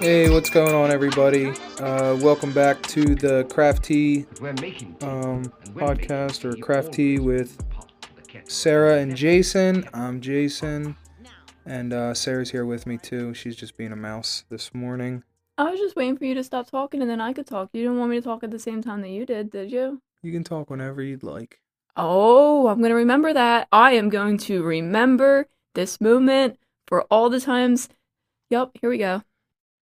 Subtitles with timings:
[0.00, 1.50] Hey, what's going on, everybody?
[1.78, 4.26] Uh, welcome back to the Craft Tea
[5.02, 7.62] um, podcast or Craft Tea with
[8.42, 9.88] Sara and Jason.
[9.94, 10.96] I'm Jason,
[11.64, 13.32] and uh, Sara's here with me too.
[13.32, 15.22] She's just being a mouse this morning.
[15.58, 17.70] I was just waiting for you to stop talking and then I could talk.
[17.72, 20.02] You didn't want me to talk at the same time that you did, did you?
[20.24, 21.60] You can talk whenever you'd like.
[21.96, 23.68] Oh, I'm going to remember that.
[23.70, 27.88] I am going to remember this moment for all the times.
[28.50, 29.22] Yup, here we go.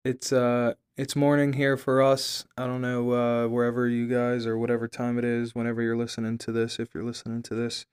[0.05, 2.45] It's uh, it's morning here for us.
[2.57, 6.39] I don't know uh, wherever you guys or whatever time it is, whenever you're listening
[6.39, 6.79] to this.
[6.79, 7.87] If you're listening to this,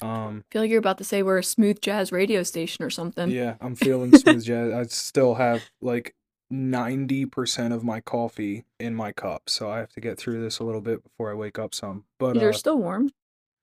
[0.00, 2.90] um, I feel like you're about to say we're a smooth jazz radio station or
[2.90, 3.30] something.
[3.30, 4.72] Yeah, I'm feeling smooth jazz.
[4.72, 6.14] I still have like
[6.52, 10.64] 90% of my coffee in my cup, so I have to get through this a
[10.64, 12.04] little bit before I wake up some.
[12.18, 13.10] But You're uh, still warm.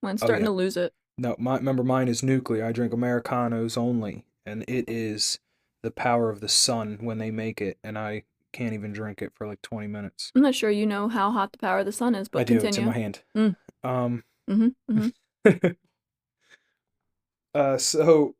[0.02, 0.50] Mine's oh, starting yeah.
[0.50, 0.92] to lose it.
[1.20, 2.64] No, my remember mine is nuclear.
[2.64, 5.38] I drink Americanos only, and it is
[5.82, 9.32] the power of the sun when they make it, and I can't even drink it
[9.34, 10.32] for like 20 minutes.
[10.34, 12.44] I'm not sure you know how hot the power of the sun is, but I
[12.44, 12.56] do.
[12.56, 13.20] It's in my hand.
[13.36, 13.56] Mm.
[13.84, 14.24] Um.
[14.48, 15.66] Mm-hmm, mm-hmm.
[17.54, 17.76] uh.
[17.76, 18.34] So,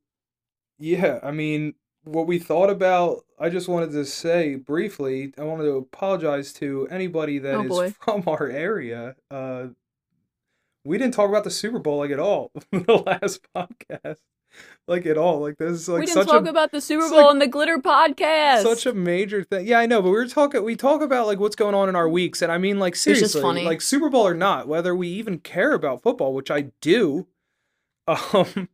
[0.79, 1.21] yeah.
[1.23, 3.25] I mean, what we thought about.
[3.39, 5.35] I just wanted to say briefly.
[5.39, 7.91] I wanted to apologize to anybody that Oh, is boy.
[8.01, 9.17] from our area.
[9.31, 9.69] Uh.
[10.85, 14.17] We didn't talk about the Super Bowl like at all in the last podcast,
[14.89, 15.41] like at all.
[15.41, 17.43] Like this is like we didn't such talk a about the Super Bowl like and
[17.43, 18.63] the Glitter podcast.
[18.63, 19.67] such a major thing.
[19.67, 20.65] Yeah, I know, but we were talking.
[20.65, 23.43] We talk about like what's going on in our weeks, and I mean, like seriously,
[23.43, 23.65] funny.
[23.65, 27.27] like Super Bowl or not, whether we even care about football, which I do,
[28.07, 28.69] um,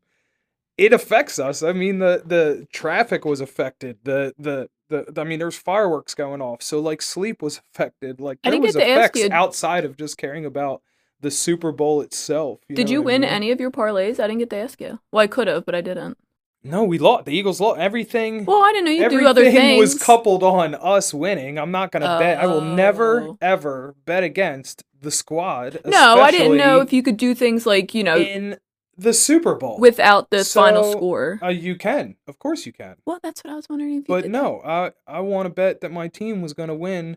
[0.78, 1.62] it affects us.
[1.62, 3.98] I mean, the the traffic was affected.
[4.04, 8.20] The the the, I mean, there's fireworks going off, so like sleep was affected.
[8.20, 10.82] Like there was get to ask effects you- outside of just caring about
[11.20, 12.60] the Super Bowl itself.
[12.72, 13.30] Did you what I win mean?
[13.30, 14.20] any of your parlays?
[14.20, 15.00] I didn't get to ask you.
[15.12, 16.18] Well, I could have, but I didn't.
[16.62, 17.26] No, we lost.
[17.26, 18.44] The Eagles lost everything.
[18.44, 19.78] Well, I didn't know you do other things.
[19.80, 21.58] was coupled on us winning.
[21.58, 22.38] I'm not gonna bet.
[22.38, 23.38] I will never Oh.
[23.40, 25.78] ever bet against the squad.
[25.84, 28.58] no, I didn't know if you could do things like you know in
[28.98, 29.78] the Super Bowl.
[29.78, 31.38] without the final score.
[31.42, 32.96] uh, you can, of course, you can.
[33.06, 35.82] well, that's what I was wondering if you But no, I I want to bet
[35.82, 37.16] that my team was gonna win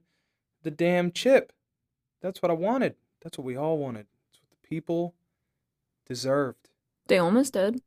[0.62, 1.52] the damn chip.
[2.22, 2.96] That's what I wanted.
[3.22, 4.08] That's what we all wanted.
[4.32, 5.16] That's what the people
[6.06, 6.70] deserved.
[7.08, 7.82] They almost did,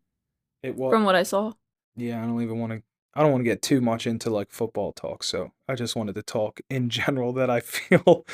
[0.63, 0.93] It was.
[0.93, 1.53] from what I saw.
[1.97, 2.83] Yeah, I don't even want to.
[3.15, 6.15] I don't want to get too much into like football talk, so I just wanted
[6.15, 8.25] to talk in general that I feel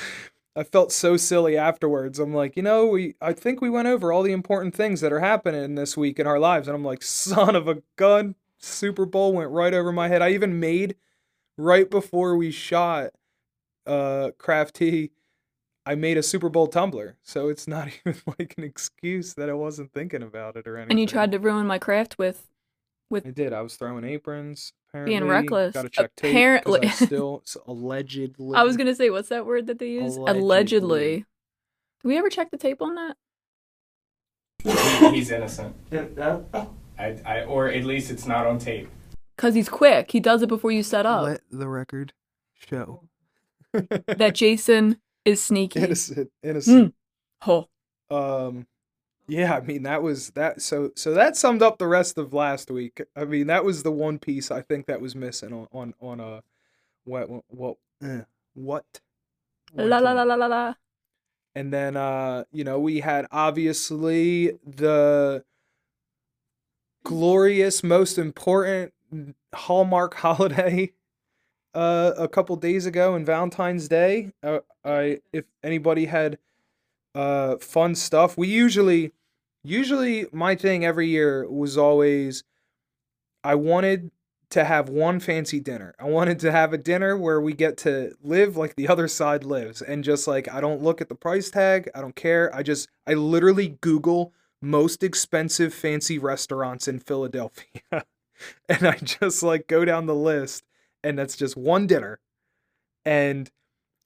[0.56, 2.18] I felt so silly afterwards.
[2.18, 5.12] I'm like, you know, we I think we went over all the important things that
[5.12, 9.04] are happening this week in our lives, and I'm like, son of a gun, Super
[9.06, 10.22] Bowl went right over my head.
[10.22, 10.94] I even made
[11.56, 13.10] right before we shot
[13.86, 15.10] uh Craft Tea,
[15.88, 19.54] I made a Super Bowl tumbler, so it's not even like an excuse that I
[19.54, 20.90] wasn't thinking about it or anything.
[20.92, 22.46] And you tried to ruin my craft with
[23.08, 23.26] with.
[23.26, 23.54] I did.
[23.54, 24.74] I was throwing aprons.
[24.90, 25.72] Apparently, Being reckless.
[25.72, 26.24] Got to check tape.
[26.24, 26.86] 'cause Apparently.
[26.88, 28.54] I still s- allegedly.
[28.56, 30.16] I was gonna say, what's that word that they use?
[30.16, 30.40] Allegedly.
[30.42, 31.16] Allegedly.
[32.02, 33.16] Did we ever check the tape on that?
[35.14, 35.74] He's innocent.
[36.98, 38.88] I, I, or at least it's not on tape.
[39.38, 40.10] Cause he's quick.
[40.10, 41.22] He does it before you set up.
[41.22, 42.12] Let the record
[42.54, 43.04] show.
[43.72, 44.96] That Jason
[45.28, 45.80] is sneaky.
[45.82, 46.94] innocent, innocent.
[47.46, 47.68] Oh,
[48.10, 48.66] Um,
[49.28, 49.54] yeah.
[49.56, 50.62] I mean, that was that.
[50.62, 53.02] So, so that summed up the rest of last week.
[53.16, 56.20] I mean, that was the one piece I think that was missing on on on
[56.20, 56.42] a
[57.04, 58.22] what what uh,
[58.54, 58.84] what.
[59.74, 60.74] la la la la la la.
[61.54, 65.44] And then uh, you know, we had obviously the
[67.04, 68.92] glorious, most important
[69.54, 70.92] Hallmark holiday
[71.74, 74.32] uh a couple days ago in Valentine's Day.
[74.42, 76.38] Uh, I if anybody had
[77.14, 79.12] uh fun stuff, we usually
[79.62, 82.44] usually my thing every year was always
[83.44, 84.10] I wanted
[84.50, 85.94] to have one fancy dinner.
[85.98, 89.44] I wanted to have a dinner where we get to live like the other side
[89.44, 92.54] lives and just like I don't look at the price tag, I don't care.
[92.54, 97.82] I just I literally Google most expensive fancy restaurants in Philadelphia.
[98.68, 100.64] and I just like go down the list
[101.04, 102.20] and that's just one dinner.
[103.04, 103.50] And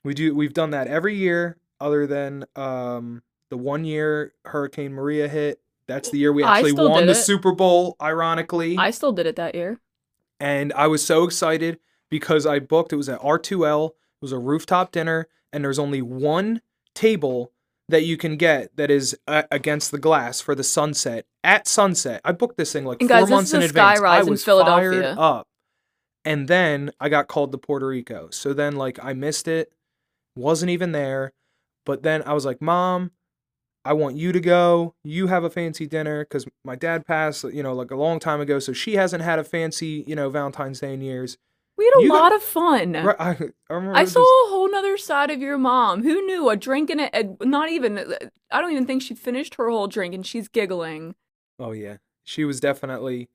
[0.04, 5.28] we do we've done that every year other than um the one year Hurricane Maria
[5.28, 5.60] hit.
[5.88, 7.14] That's the year we actually won the.
[7.14, 9.80] Super Bowl ironically I still did it that year.
[10.40, 11.78] and I was so excited
[12.08, 13.88] because I booked it was at R2L.
[13.90, 16.60] It was a rooftop dinner, and there's only one
[16.94, 17.52] table
[17.88, 22.20] that you can get that is uh, against the glass for the sunset at sunset.
[22.24, 24.00] I booked this thing like And four guys, months in a advance.
[24.00, 25.02] I in was Philadelphia.
[25.02, 25.48] fired up,
[26.24, 28.28] and then I got called to Puerto Rico.
[28.30, 29.72] So then, like, I missed it,
[30.36, 31.32] wasn't even there.
[31.84, 33.10] But then I was like, Mom,
[33.84, 34.94] I want you to go.
[35.02, 38.40] You have a fancy dinner because my dad passed, you know, like a long time
[38.40, 38.58] ago.
[38.60, 41.38] So she hasn't had a fancy, you know, Valentine's Day in years.
[41.76, 42.92] We had a You got- lot of fun.
[42.92, 46.04] Right, I, I remember I saw a whole nother side of your mom.
[46.04, 48.04] Who knew a drink and a, not even uh,
[48.52, 51.16] I don't even think she finished her whole drink and she's giggling.
[51.58, 53.28] Oh yeah, she was definitely.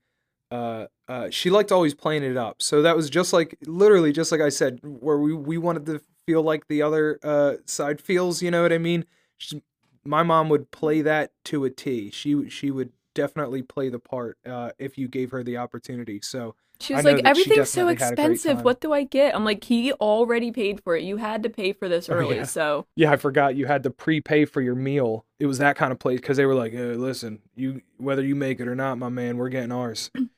[0.50, 2.62] Uh, uh, she liked always playing it up.
[2.62, 6.02] So that was just like literally just like I said, where we we wanted to
[6.26, 8.42] feel like the other uh side feels.
[8.42, 9.06] You know what I mean?
[9.38, 9.62] She's,
[10.06, 12.12] my mom would play that to a T.
[12.12, 16.20] She she would definitely play the part uh, if you gave her the opportunity.
[16.22, 18.64] So She was like, everything's so definitely had a great expensive.
[18.64, 19.36] What do I get?
[19.36, 21.04] I'm like, he already paid for it.
[21.04, 22.38] You had to pay for this Oh, early.
[22.38, 22.44] yeah.
[22.44, 25.26] So yeah, I forgot you had to prepay for your meal.
[25.40, 28.36] It was that kind of place because they were like, hey, listen, you whether you
[28.36, 30.12] make it or not, my man, we're getting ours.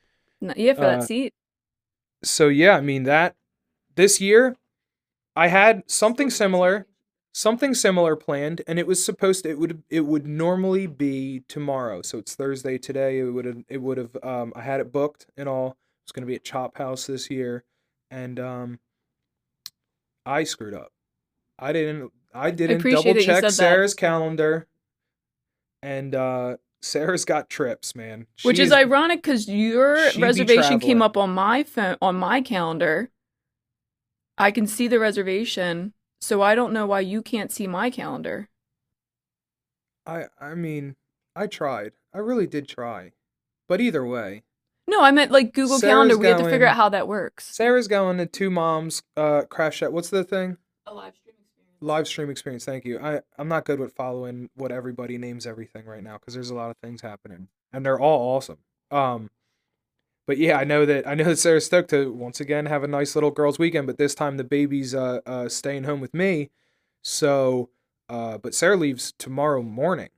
[0.56, 1.32] yeah, for Uh, that seat.
[2.22, 3.36] so yeah, I mean that
[3.96, 4.56] this year
[5.36, 6.86] I had something similar,
[7.32, 12.02] something similar planned, and it was supposed to it would it would normally be tomorrow.
[12.02, 13.20] So it's Thursday today.
[13.20, 15.76] It would have it would have um I had it booked and all.
[16.04, 17.64] It's gonna be at Chop House this year,
[18.10, 18.80] and um
[20.26, 20.92] I screwed up.
[21.58, 23.52] I didn't I didn't appreciate double check that.
[23.52, 24.66] Sara's calendar,
[25.82, 28.26] and uh Sara's got trips, man.
[28.42, 33.10] Which She is ironic because your reservation came up on my phone on my calendar.
[34.38, 38.48] I can see the reservation, so I don't know why you can't see my calendar.
[40.06, 40.96] I I mean,
[41.36, 41.92] I tried.
[42.14, 43.12] I really did try.
[43.68, 44.42] But either way,
[44.88, 46.18] No, I meant like Google Sara's Calendar.
[46.18, 47.54] We have to figure out how that works.
[47.54, 49.92] Sara's going to two moms uh crash out.
[49.92, 50.56] What's the thing?
[50.86, 51.29] A live stream experience.
[51.82, 52.64] Live stream experience.
[52.64, 52.98] Thank you.
[52.98, 56.54] I I'm not good with following what everybody names everything right now because there's a
[56.54, 58.58] lot of things happening and they're all awesome.
[58.90, 59.30] Um
[60.26, 62.88] but yeah, I know that I know that Sara's stoked to once again have a
[62.88, 66.50] nice little girls' weekend, but this time the baby's uh, uh staying home with me.
[67.02, 67.70] So
[68.10, 70.10] uh but Sara leaves tomorrow morning.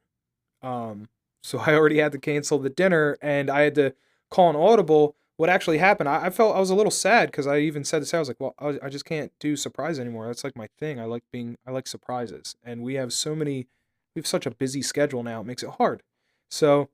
[0.63, 1.09] Um
[1.45, 3.95] so I already had to cancel the dinner and I had to
[4.31, 5.15] call an audible.
[5.43, 8.07] What actually happened, I, I felt I was a little sad because I even said
[8.07, 10.29] Sara, I was like, well, I, I just can't do surprise anymore.
[10.29, 11.01] That's like my thing.
[11.01, 12.55] I like being, I like surprises.
[12.63, 13.67] And we have so many,
[14.15, 15.41] we have such a busy schedule now.
[15.41, 16.05] It makes it hard.
[16.49, 16.91] So,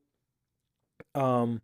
[1.14, 1.60] um,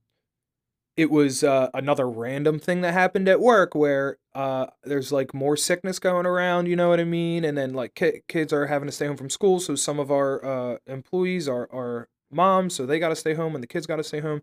[0.95, 5.57] it was uh, another random thing that happened at work where uh, there's like more
[5.57, 7.47] sickness going around, you know what I mean?
[7.47, 10.11] And then like ki- kids are having to stay home from school, so some of
[10.11, 13.87] our uh, employees are are moms, so they got to stay home, and the kids
[13.87, 14.43] got to stay home.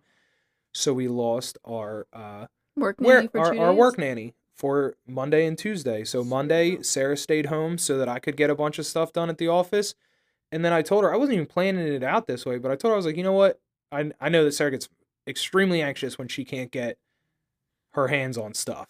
[0.74, 2.46] So we lost our uh,
[2.76, 6.04] Work where nanny for our, our work nanny for Monday and Tuesday.
[6.04, 9.30] So Monday, Sara stayed home so that I could get a bunch of stuff done
[9.30, 9.94] at the office.
[10.52, 12.76] And then I told her I wasn't even planning it out this way, but I
[12.76, 13.60] told her I was like, you know what?
[13.92, 14.88] I I know that Sara gets
[15.28, 16.98] extremely anxious when she can't get
[17.94, 18.90] her hands on stuff.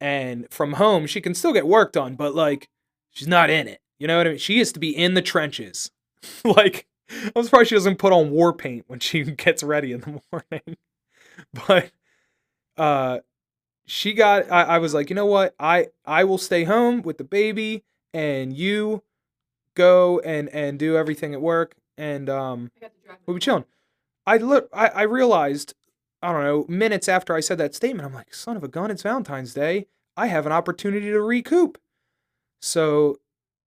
[0.00, 2.68] And from home, she can still get work done, but like
[3.10, 3.80] she's not in it.
[3.98, 4.38] You know what I mean?
[4.38, 5.90] She has to be in the trenches.
[6.44, 6.86] like
[7.36, 10.76] I'm surprised she doesn't put on war paint when she gets ready in the morning.
[11.66, 11.90] but
[12.76, 13.20] uh
[13.86, 15.54] she got I, I was like, you know what?
[15.58, 19.02] I I will stay home with the baby and you
[19.74, 22.70] go and and do everything at work and um
[23.26, 23.64] we'll be chilling.
[24.26, 25.74] I look I, I realized,
[26.22, 28.90] I don't know, minutes after I said that statement, I'm like, son of a gun,
[28.90, 29.86] it's Valentine's Day.
[30.16, 31.78] I have an opportunity to recoup.
[32.60, 33.18] So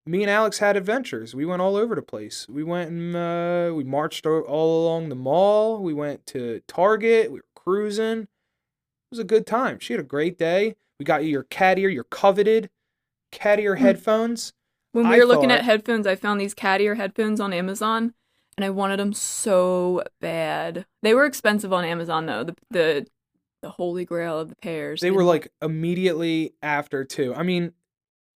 [0.08, 1.36] me and Alex had adventures.
[1.36, 2.48] We went all over the place.
[2.50, 5.80] We went and uh, we marched all along the mall.
[5.82, 7.32] We went to Target.
[7.32, 8.22] We were cruising.
[8.22, 8.28] It
[9.12, 9.80] was a good time.
[9.80, 10.76] She had a great day.
[11.00, 12.70] We got you your cat ear, your coveted
[13.32, 13.84] cat ear Hmm.
[13.84, 14.54] headphones.
[14.94, 17.54] When we I were looking thought- at headphones, I found these cat ear headphones on
[17.54, 18.14] Amazon,
[18.58, 20.86] and I wanted them so bad.
[21.04, 22.44] They were expensive on Amazon though.
[22.46, 23.08] The the
[23.62, 25.02] the holy grail of the pairs.
[25.02, 27.34] They were like immediately after too.
[27.36, 27.74] I mean,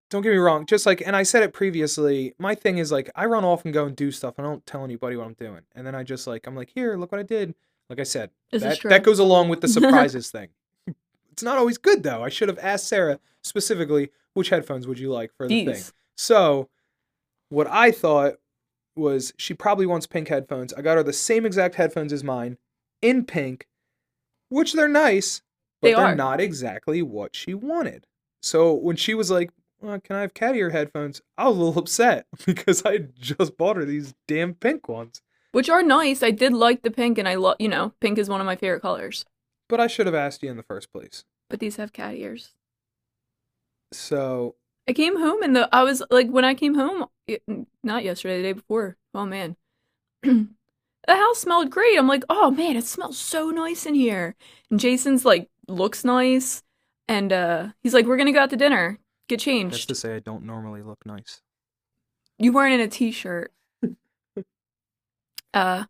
[0.10, 0.66] don't get me wrong.
[0.66, 2.34] Just like, and I said it previously.
[2.40, 4.36] My thing is like, I run off and go and do stuff.
[4.38, 6.96] I don't tell anybody what I'm doing, and then I just like, I'm like, here,
[6.98, 7.54] look what I did.
[7.90, 10.50] Like I said, This that that goes along with the surprises thing.
[11.32, 12.24] It's not always good though.
[12.24, 15.84] I should have asked Sara specifically which headphones would you like for the thing.
[16.16, 16.70] So,
[17.50, 18.36] what I thought
[18.96, 20.74] was she probably wants pink headphones.
[20.74, 22.58] I got her the same exact headphones as mine
[23.02, 23.68] in pink,
[24.50, 25.42] which they're nice,
[25.82, 26.16] but They are are.
[26.16, 28.06] not exactly what she wanted.
[28.42, 31.60] So when she was like, well, "Can I have cat ear headphones?" I was a
[31.62, 35.22] little upset because I just bought her these damn pink ones.
[35.52, 36.24] which are nice.
[36.24, 38.56] I did like the pink, and I love you know pink is one of my
[38.56, 39.26] favorite colors.
[39.70, 41.24] But I should have asked you in the first place.
[41.50, 42.54] But these have cat ears.
[43.94, 44.56] So
[44.88, 47.44] I came home and the I was like when I came home, it,
[47.84, 48.98] not yesterday, the day before.
[49.14, 49.56] Oh man,
[50.24, 50.48] the
[51.08, 51.98] house smelled great.
[51.98, 54.36] I'm like, oh man, it smells so nice in here.
[54.72, 56.64] And Jason's like looks nice,
[57.08, 59.88] and uh he's like, we're gonna go out to dinner, get that's changed.
[59.90, 61.42] to say, I don't normally look nice.
[62.38, 63.52] You weren't in a t-shirt.
[65.54, 65.86] Uh,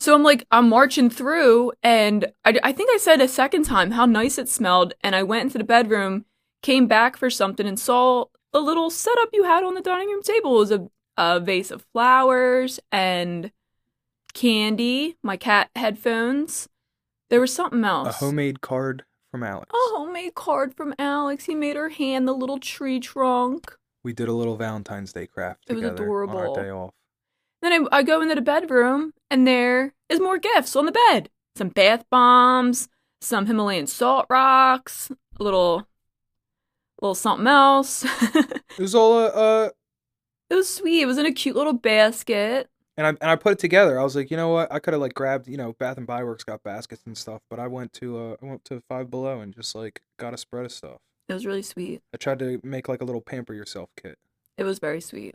[0.00, 3.92] so I'm like, I'm marching through, and I, I think I said a second time
[3.92, 4.94] how nice it smelled.
[5.04, 6.24] And I went into the bedroom,
[6.60, 10.22] came back for something, and saw a little setup you had on the dining room
[10.22, 10.56] table.
[10.56, 13.52] It was a, a vase of flowers and
[14.34, 16.68] candy, my cat headphones.
[17.30, 18.08] There was something else.
[18.08, 19.68] A homemade card from Alex.
[19.72, 21.46] a homemade card from Alex.
[21.46, 23.74] He made her hand the little tree trunk.
[24.04, 26.38] We did a little Valentine's Day craft It was together on adorable.
[26.38, 26.94] our day off.
[27.62, 31.30] Then I, I go into the bedroom, and there is more gifts on the bed.
[31.56, 32.88] Some bath bombs,
[33.20, 35.86] some Himalayan salt rocks, a little,
[37.00, 38.04] little something else.
[38.78, 39.68] It was all uh, uh
[40.48, 41.02] it was sweet.
[41.02, 42.68] It was in a cute little basket.
[42.96, 43.98] And I and I put it together.
[43.98, 44.72] I was like, you know what?
[44.72, 47.42] I could have like grabbed, you know, Bath and Body Works got baskets and stuff,
[47.48, 50.38] but I went to uh I went to Five Below and just like got a
[50.38, 50.98] spread of stuff.
[51.28, 52.02] It was really sweet.
[52.12, 54.18] I tried to make like a little pamper yourself kit.
[54.58, 55.34] It was very sweet.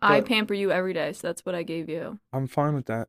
[0.00, 2.18] I pamper you every day, so that's what I gave you.
[2.32, 3.08] I'm fine with that.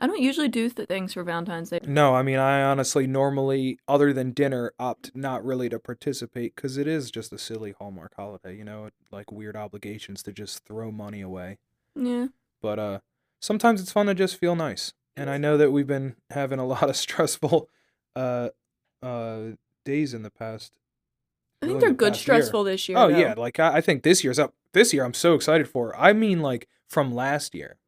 [0.00, 1.80] I don't usually do th- things for Valentine's Day.
[1.84, 6.76] No, I mean, I honestly normally, other than dinner, opt not really to participate because
[6.76, 10.92] it is just a silly Hallmark holiday, you know, like weird obligations to just throw
[10.92, 11.58] money away.
[11.96, 12.28] Yeah.
[12.62, 12.98] But uh,
[13.40, 14.92] sometimes it's fun to just feel nice.
[15.16, 17.68] And I know that we've been having a lot of stressful
[18.14, 18.50] uh,
[19.02, 19.40] uh,
[19.84, 20.72] days in the past.
[21.60, 22.36] I think really they're the good past year.
[22.36, 22.98] stressful this year.
[22.98, 23.18] Oh though.
[23.18, 24.54] yeah, like I, I think this year's up.
[24.74, 25.96] This year I'm so excited for.
[25.96, 27.78] I mean, like from last year.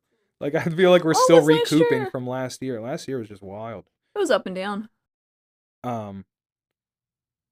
[0.41, 2.81] Like I feel like we're Oh, still last recouping from last year.
[2.81, 3.85] Last year was just wild.
[4.15, 4.89] It was up and down.
[5.85, 6.25] Um,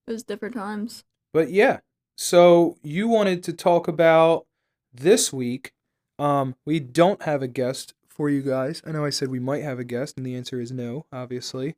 [0.07, 1.05] It was different times.
[1.33, 1.81] But yeah,
[2.17, 4.47] so you wanted to talk about
[4.93, 5.73] this week.
[6.19, 8.83] Um, we don't have a guest for you guys.
[8.87, 11.77] I know I said we might have a guest, and the answer is no, obviously.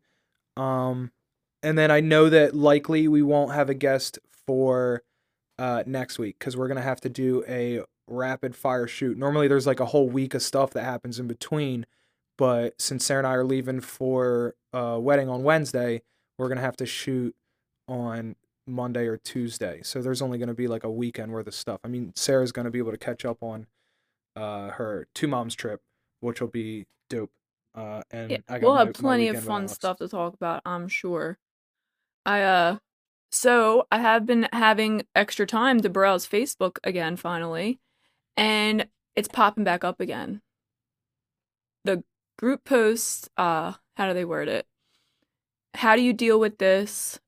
[0.57, 1.11] Um,
[1.63, 5.03] and then I know that likely we won't have a guest for
[5.59, 9.17] uh, next week because we're gonna have to do a rapid fire shoot.
[9.17, 11.87] Normally, there's like a whole week of stuff that happens in between,
[12.37, 16.03] but since Sara and I are leaving for a wedding on Wednesday,
[16.39, 17.35] we're gonna have to shoot
[17.89, 18.37] on
[18.67, 19.81] Monday or Tuesday.
[19.83, 21.81] So there's only going to be like a weekend worth of stuff.
[21.83, 23.67] I mean, Sara's going to be able to catch up on
[24.37, 25.81] uh, her two moms trip,
[26.21, 27.33] which will be dope.
[27.75, 30.63] Uh, and Yeah, I got we'll my- have plenty of fun stuff to talk about,
[30.65, 31.39] I'm sure.
[32.25, 32.79] I uh
[33.33, 37.81] so I have been having extra time to browse Facebook again finally,
[38.41, 40.41] and it's popping back up again.
[41.85, 42.03] The
[42.39, 44.67] group posts, uh, how do they word it?
[45.75, 47.21] How do you deal with this?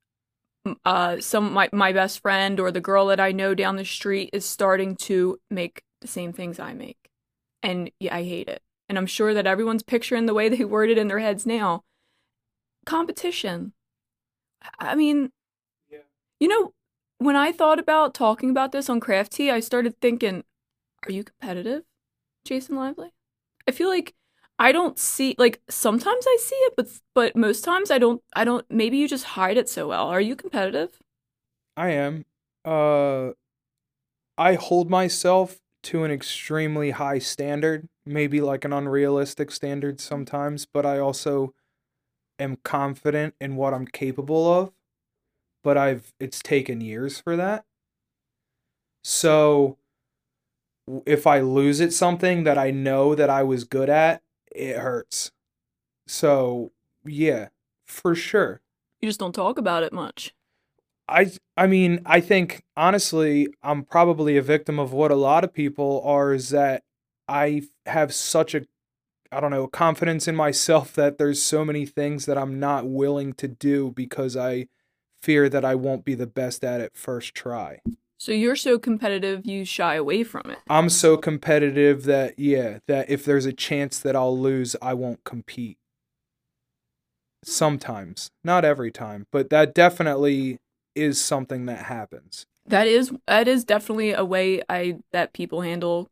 [0.84, 4.30] Uh, some my my best friend or the girl that I know down the street
[4.32, 7.10] is starting to make the same things I make,
[7.62, 8.62] and yeah, I hate it.
[8.88, 11.82] And I'm sure that everyone's picturing the way they word it in their heads now.
[12.86, 13.72] Competition.
[14.78, 15.30] I mean,
[15.90, 16.00] Yeah.
[16.38, 16.74] you know,
[17.18, 20.44] when I thought about talking about this on Craft Tea, I started thinking,
[21.06, 21.84] are you competitive,
[22.44, 23.12] Jason Lively?
[23.66, 24.14] I feel like
[24.58, 28.44] I don't see like sometimes I see it, but but most times I don't I
[28.44, 30.08] don't maybe you just hide it so well.
[30.08, 31.00] Are you competitive?
[31.76, 32.24] I am.
[32.64, 33.30] Uh,
[34.38, 40.86] I hold myself to an extremely high standard, maybe like an unrealistic standard sometimes, but
[40.86, 41.54] I also
[42.38, 44.72] am confident in what I'm capable of.
[45.64, 47.64] But I've it's taken years for that.
[49.04, 49.78] So
[51.06, 54.22] if I lose at something that I know that I was good at,
[54.54, 55.32] it hurts.
[56.06, 56.72] So,
[57.04, 57.48] yeah,
[57.86, 58.60] for sure.
[59.00, 60.34] You just don't talk about it much.
[61.08, 65.52] I I mean, I think honestly, I'm probably a victim of what a lot of
[65.52, 66.84] people are is that
[67.28, 68.62] I have such a
[69.30, 73.32] I don't know, confidence in myself that there's so many things that I'm not willing
[73.34, 74.68] to do because I
[75.22, 77.80] fear that I won't be the best at it first try.
[78.22, 80.58] So you're so competitive you shy away from it.
[80.70, 85.24] I'm so competitive that yeah, that if there's a chance that I'll lose, I won't
[85.24, 85.76] compete.
[87.42, 90.58] Sometimes, not every time, but that definitely
[90.94, 92.46] is something that happens.
[92.64, 96.08] That is that is definitely a way I that people handle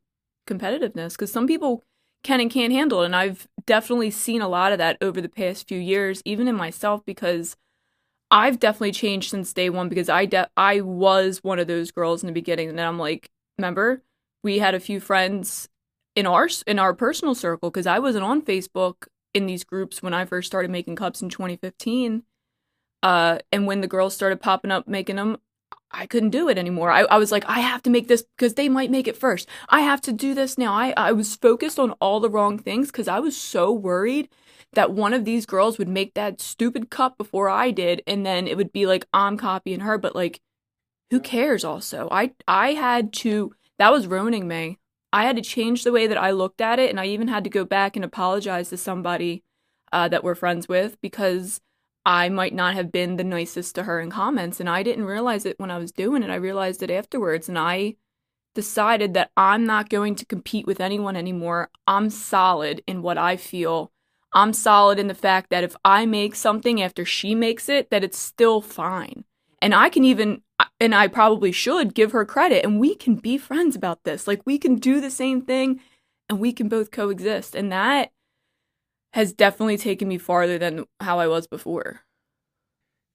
[0.48, 1.84] competitiveness because some people
[2.24, 5.28] can and can't handle it, and I've definitely seen a lot of that over the
[5.28, 7.54] past few years, even in myself because
[8.30, 12.22] I've definitely changed since day one because I de- I was one of those girls
[12.22, 14.02] in the beginning, and then I'm like, remember
[14.42, 15.68] we had a few friends
[16.16, 20.14] in our in our personal circle because I wasn't on Facebook in these groups when
[20.14, 22.24] I first started making cups in 2015.
[23.02, 25.38] Uh, and when the girls started popping up making them,
[25.90, 26.90] I couldn't do it anymore.
[26.90, 29.48] I, I was like, I have to make this because they might make it first.
[29.68, 30.74] I have to do this now.
[30.74, 34.28] I, I was focused on all the wrong things because I was so worried
[34.72, 38.46] that one of these girls would make that stupid cup before I did, and then
[38.46, 39.98] it would be like I'm copying her.
[39.98, 40.40] But like,
[41.10, 41.64] who cares?
[41.64, 43.52] Also, I I had to.
[43.78, 44.78] That was ruining me.
[45.12, 47.44] I had to change the way that I looked at it, and I even had
[47.44, 49.42] to go back and apologize to somebody
[49.92, 51.60] uh, that we're friends with because
[52.06, 55.44] I might not have been the nicest to her in comments, and I didn't realize
[55.44, 56.30] it when I was doing it.
[56.30, 57.96] I realized it afterwards, and I
[58.54, 61.70] decided that I'm not going to compete with anyone anymore.
[61.86, 63.92] I'm solid in what I feel.
[64.32, 68.04] I'm solid in the fact that if I make something after she makes it, that
[68.04, 69.24] it's still fine.
[69.60, 70.42] And I can even,
[70.78, 74.26] and I probably should give her credit, and we can be friends about this.
[74.26, 75.80] Like, we can do the same thing
[76.28, 77.54] and we can both coexist.
[77.54, 78.12] And that
[79.12, 82.02] has definitely taken me farther than how I was before.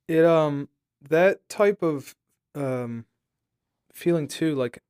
[0.07, 0.69] It, um,
[1.09, 2.13] that type of,
[2.53, 3.05] um,
[3.93, 4.83] feeling too, like,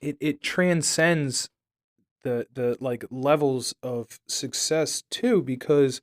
[0.00, 1.48] it, it transcends
[2.22, 6.00] the the like levels of success too because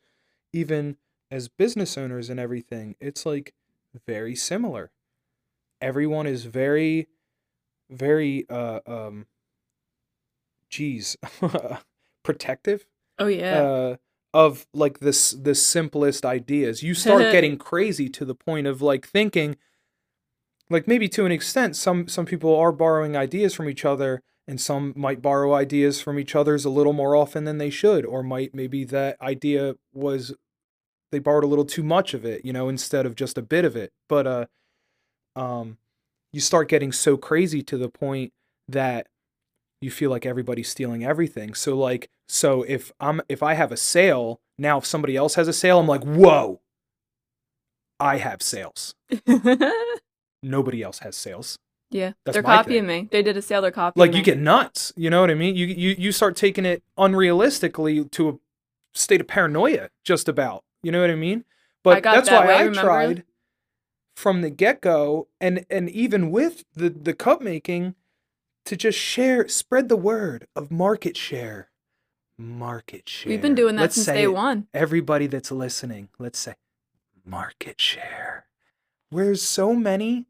[0.54, 0.98] even
[1.30, 3.54] as business owners and everything it's like
[4.06, 4.92] very similar
[5.82, 7.08] everyone is very
[7.90, 9.26] very uh um
[10.70, 11.18] geez
[12.24, 12.86] protective
[13.20, 13.62] Oh, yeah.
[13.62, 13.96] uh
[14.34, 19.08] of like this the simplest ideas you start getting crazy to the point of like
[19.08, 19.56] thinking
[20.70, 24.62] like maybe to an extent some some people are borrowing ideas from each other and
[24.62, 28.24] some might borrow ideas from each other's a little more often than they should or
[28.24, 30.34] might maybe that idea was
[31.12, 33.66] they borrowed a little too much of it you know instead of just a bit
[33.66, 33.92] of it.
[34.08, 34.46] But uh
[35.36, 35.78] um
[36.32, 38.32] you start getting so crazy to the point
[38.68, 39.08] that
[39.82, 41.54] you feel like everybody's stealing everything.
[41.54, 45.48] So like so if i'm if i have a sale now if somebody else has
[45.48, 46.60] a sale i'm like whoa!
[48.00, 48.94] I have sales.
[50.44, 51.58] Nobody else has sales
[51.90, 52.12] yeah.
[52.26, 53.08] That's they're copying me.
[53.12, 54.18] They did a sale, they're copying like me.
[54.18, 58.10] you get nuts you know what i mean you you you start taking it unrealistically
[58.12, 58.34] to a
[58.94, 61.44] state of paranoia just about you know what i mean
[61.84, 62.82] but got that's that why way, i remember?
[62.82, 63.24] tried
[64.16, 67.96] from the get-go and and even with the the cup making
[68.66, 71.70] to just share spread the word of market share
[72.38, 74.68] market share We've been doing that Let's since day one.
[74.74, 76.56] everybody that's listening let's say
[77.26, 78.46] market share
[79.10, 80.26] where's so many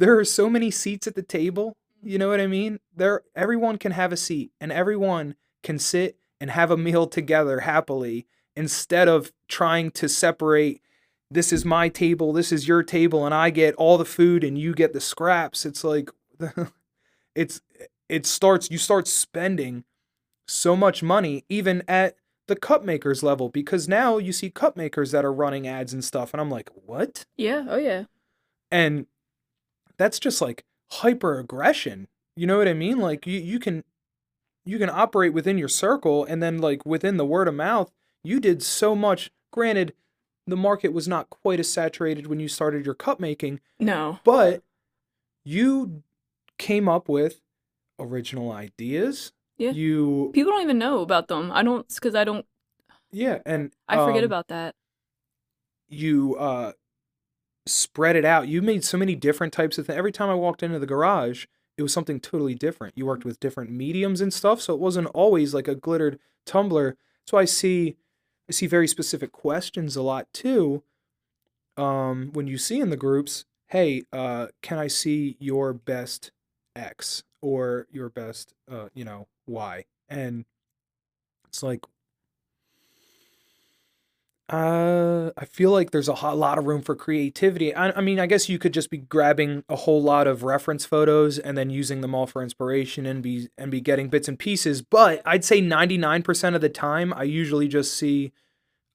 [0.00, 2.20] there are so many seats at the table you mm-hmm.
[2.20, 6.50] know what i mean there everyone can have a seat and everyone can sit and
[6.50, 10.80] have a meal together happily instead of trying to separate
[11.30, 14.58] this is my table this is your table and i get all the food and
[14.58, 16.10] you get the scraps it's like
[17.34, 17.60] it's
[18.08, 19.84] it starts you start spending
[20.48, 22.16] so much money even at
[22.48, 26.04] the cup makers level because now you see cup makers that are running ads and
[26.04, 27.66] stuff and i'm like what Yeah.
[27.68, 28.04] Oh, yeah.
[28.72, 29.06] and
[30.00, 33.84] that's just like hyper aggression you know what i mean like you, you can
[34.64, 37.90] you can operate within your circle and then like within the word of mouth
[38.24, 39.92] you did so much granted
[40.46, 44.18] the market was not quite as saturated when you started your cup making No.
[44.24, 44.62] but
[45.44, 46.02] you
[46.58, 47.40] came up with
[47.98, 49.70] original ideas Yeah.
[49.72, 51.50] you People don't even know about them.
[51.52, 52.46] I don't, because I don't,
[53.12, 54.74] yeah and I forget um, about that.
[55.88, 56.72] you uh
[57.66, 58.48] spread it out.
[58.48, 59.96] You made so many different types of things.
[59.96, 61.46] Every time I walked into the garage,
[61.76, 62.96] it was something totally different.
[62.96, 66.96] You worked with different mediums and stuff, so it wasn't always like a glittered tumbler.
[67.26, 67.96] So I see
[68.48, 70.82] I see very specific questions a lot too.
[71.76, 76.32] Um when you see in the groups, hey, uh can I see your best
[76.76, 79.84] X or your best uh, you know, Y?
[80.08, 80.44] And
[81.48, 81.84] it's like
[84.50, 87.72] uh, I feel like there's a ho- lot of room for creativity.
[87.72, 90.84] I, I mean, I guess you could just be grabbing a whole lot of reference
[90.84, 94.38] photos and then using them all for inspiration and be and be getting bits and
[94.38, 94.82] pieces.
[94.82, 98.32] But I'd say 99% of the time, I usually just see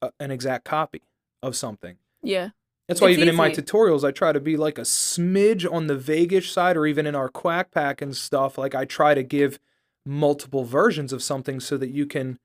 [0.02, 1.04] a, an exact copy
[1.42, 1.96] of something.
[2.22, 2.50] Yeah.
[2.90, 5.88] That's why It's even in my tutorials, I try to be like a smidge on
[5.88, 8.58] the vaguish side, or even in our quack pack and stuff.
[8.58, 9.58] Like I try to give
[10.06, 12.40] multiple versions of something so that you can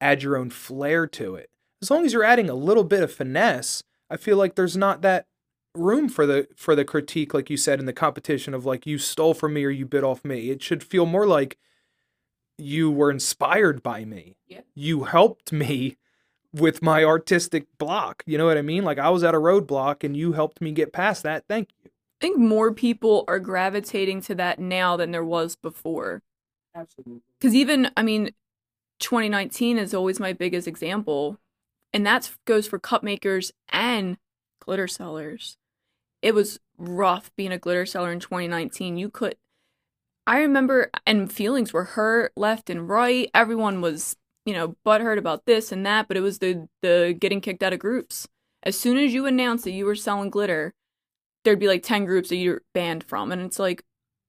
[0.00, 1.48] add your own flair to it.
[1.82, 5.02] As long as you're adding a little bit of finesse, I feel like there's not
[5.02, 5.26] that
[5.74, 8.98] room for the for the critique, like you said in the competition of like you
[8.98, 10.50] stole from me or you bit off me.
[10.50, 11.58] It should feel more like
[12.58, 14.36] you were inspired by me.
[14.46, 14.60] Yeah.
[14.74, 15.96] You helped me
[16.52, 18.22] with my artistic block.
[18.26, 18.84] You know what I mean?
[18.84, 21.44] Like I was at a roadblock and you helped me get past that.
[21.48, 21.90] Thank you.
[21.90, 26.22] I think more people are gravitating to that now than there was before.
[26.74, 27.22] Absolutely.
[27.38, 28.30] Because even, I mean,
[29.00, 31.38] 2019 is always my biggest example,
[31.92, 34.16] and that goes for cup makers and
[34.60, 35.56] glitter sellers.
[36.22, 38.96] It was rough being a glitter seller in 2019.
[38.96, 39.36] You could,
[40.26, 43.30] I remember, and feelings were hurt left and right.
[43.34, 47.40] Everyone was, you know, butthurt about this and that, but it was the the getting
[47.40, 48.28] kicked out of groups.
[48.62, 50.74] As soon as you announced that you were selling glitter,
[51.44, 53.82] there'd be like 10 groups that you're banned from, and it's like,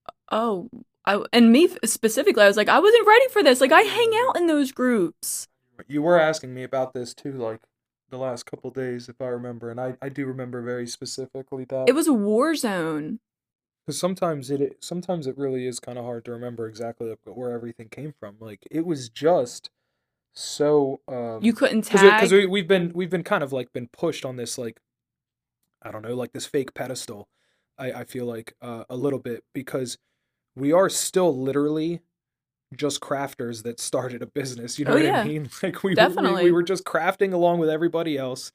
[0.08, 0.70] uh, oh,
[1.06, 3.62] I and me specifically, I was like, I wasn't ready for this.
[3.62, 5.48] Like, I hang out in those groups.
[5.88, 7.62] You were asking me about this too, like
[8.10, 11.90] the last couple days, if I remember, and I, I do remember very specifically that.
[11.90, 13.20] It was a war zone.
[13.86, 17.90] because sometimes it sometimes it really is kind of hard to remember exactly where everything
[17.90, 18.38] came from.
[18.40, 19.70] Like it was just
[20.34, 22.32] so um, You couldn't because tag.
[22.32, 24.80] we, we've been we've been kind of like been pushed on this like
[25.82, 27.28] I don't know like this fake pedestal.
[27.78, 29.98] I I feel like uh, a little bit because
[30.56, 32.02] we are still literally
[32.78, 34.78] just crafters that started a business.
[34.80, 35.22] You know Oh, what yeah.
[35.22, 35.50] I mean?
[35.64, 36.44] Like we, we Definitely.
[36.46, 38.52] we were just crafting along with everybody else.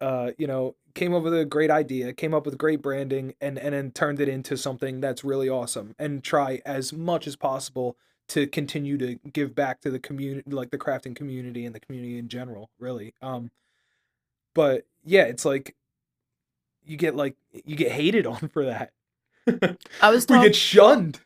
[0.00, 3.58] Uh, you know, came up with a great idea, came up with great branding, and
[3.58, 5.94] and then turned it into something that's really awesome.
[5.98, 7.96] And try as much as possible
[8.28, 12.18] to continue to give back to the community, like the crafting community and the community
[12.18, 12.70] in general.
[12.78, 13.14] Really.
[13.22, 13.50] Um,
[14.54, 15.74] but yeah, it's like
[16.84, 18.90] you get like you get hated on for that.
[20.00, 21.20] I was we get shunned.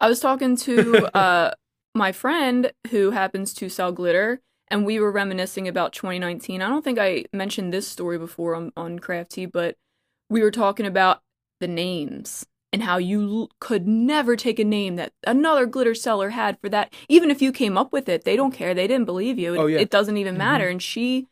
[0.00, 1.52] I was talking to uh
[1.96, 6.60] my friend who happens to sell glitter, and we were reminiscing about 2019.
[6.62, 9.76] I don't think I mentioned this story before on on Craft Tea, but
[10.30, 11.22] we were talking about
[11.60, 16.30] the names and how you l- could never take a name that another glitter seller
[16.30, 16.92] had for that.
[17.08, 18.74] Even if you came up with it, they don't care.
[18.74, 19.54] They didn't believe you.
[19.54, 19.78] It, Oh, yeah.
[19.78, 20.38] it doesn't even Mhm.
[20.38, 20.68] matter.
[20.68, 21.28] And she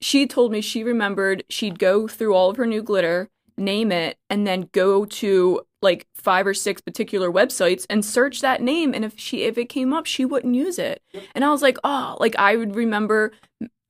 [0.00, 4.18] she told me she remembered she'd go through all of her new glitter, name it,
[4.28, 8.92] and then go to like five or six particular websites and search that name.
[8.92, 11.00] And if she if it came up, she wouldn't use it.
[11.36, 13.30] And I was like, oh, like I would remember.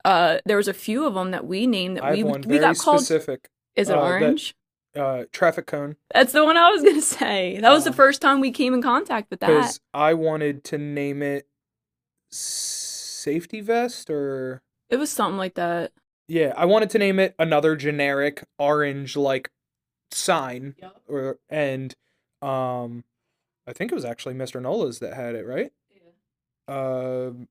[0.04, 2.58] Uh, there was a few of them that we named that I we one we
[2.58, 3.00] got called.
[3.00, 3.48] specific.
[3.74, 4.54] Is it uh, that- orange?
[4.94, 5.96] Uh, traffic cone.
[6.12, 7.58] That's the one I was gonna say.
[7.60, 9.48] That was the Um, first time we came in contact with that.
[9.48, 11.48] because I wanted to name it
[12.30, 15.92] safety vest or It was something like that.
[16.28, 19.50] yeah, I wanted to name it another generic orange like
[20.14, 20.74] sign
[21.08, 21.94] or and
[22.42, 23.04] um
[23.66, 24.60] I think it was actually Mr.
[24.60, 25.72] Nola's that had it, right?
[26.68, 27.48] Um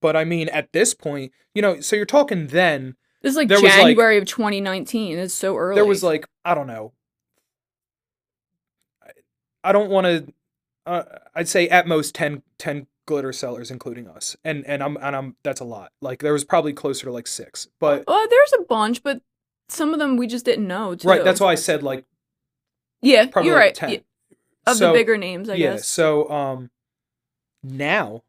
[0.00, 3.48] but I mean at this point, you know, so you're talking then This is like
[3.50, 5.18] was, like- January of 2019.
[5.18, 5.74] It's so early.
[5.76, 6.92] there was like I don't know.
[9.02, 9.10] I,
[9.64, 10.32] I don't want to.
[10.86, 11.02] Uh,
[11.34, 15.36] I'd say at most 10, 10 glitter sellers, including us, and and I'm and I'm
[15.42, 15.92] that's a lot.
[16.00, 19.20] Like there was probably closer to like six, but Oh, there's a bunch, but
[19.68, 20.94] some of them we just didn't know.
[20.94, 21.08] Too.
[21.08, 21.24] right.
[21.24, 22.04] That's why I said like
[23.02, 23.74] Yeah, probably you're like right.
[23.74, 23.90] ten.
[23.90, 23.98] Yeah,
[24.66, 25.72] of So, the bigger names, I yeah.
[25.74, 25.86] guess.
[25.88, 26.70] So um,
[27.62, 28.22] now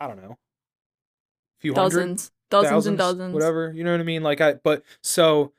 [0.00, 3.34] I don't know, a few hundred, Dozens, dozens and dozens.
[3.34, 3.72] whatever.
[3.74, 4.22] You know what I mean?
[4.22, 5.52] Like I, but so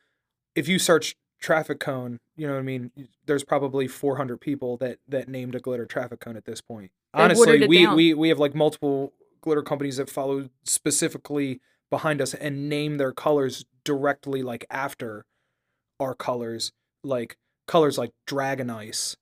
[0.56, 2.92] if you search traffic cone, you know what I mean.
[3.26, 6.92] There's probably 400 people that that named a glitter traffic cone at this point.
[7.14, 7.96] They've Honestly, we down.
[7.96, 11.60] we we have like multiple glitter companies that follow specifically
[11.90, 15.26] behind us and name their colors directly like after
[16.00, 16.72] our colors,
[17.04, 19.16] like colors like Dragon Ice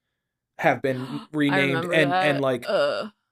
[0.60, 2.27] have been renamed and that.
[2.27, 2.65] and like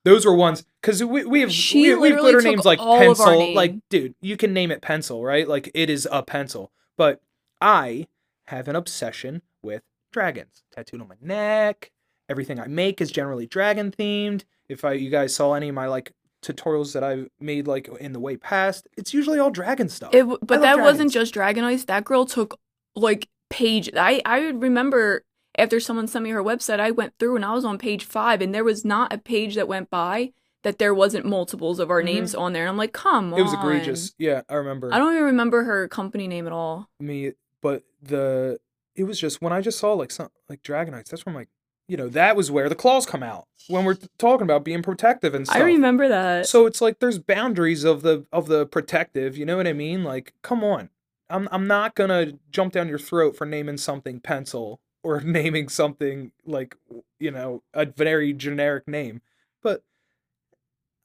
[0.04, 2.96] those were ones because we, we have She we, we have glitter names like all
[3.12, 5.48] of our pencil like dude you can name it pencil right?
[5.48, 6.72] Like it is a pencil.
[6.98, 7.22] But
[7.62, 8.08] i
[8.48, 10.64] have an obsession with dragons.
[10.72, 11.92] Tattooed on my neck.
[12.30, 15.88] Everything i make is generally dragon themed if i you guys saw any of my
[15.88, 16.12] like
[16.46, 20.26] tutorials that i've made like in the way past it's usually all dragon stuff it,
[20.42, 21.86] but that wasn't just Dragon Ice.
[21.86, 22.60] That girl took
[22.96, 23.90] like page.
[23.96, 25.24] I I remember
[25.58, 28.42] after someone sent me her website, I went through and I was on page five,
[28.42, 32.02] and there was not a page that went by that there wasn't multiples of our
[32.02, 32.06] Mhm.
[32.06, 32.64] names on there.
[32.64, 33.40] And I'm like, come on.
[33.40, 36.90] it was egregious yeah i remember I don't even remember her company name at all.
[37.00, 38.60] me but the
[38.96, 41.50] it was just when i just saw like some like dragonites that's when i'm like
[41.88, 45.34] you know that was where the claws come out when we're talking about being protective
[45.36, 46.48] and stuff I remember that.
[46.48, 50.04] so it's like there's boundaries of the of the protective you know what i mean
[50.04, 50.90] like come on
[51.30, 56.32] i'm i'm not gonna jump down your throat for naming something pencil or naming something
[56.46, 56.76] like
[57.20, 59.22] you know a very generic name
[59.62, 59.84] but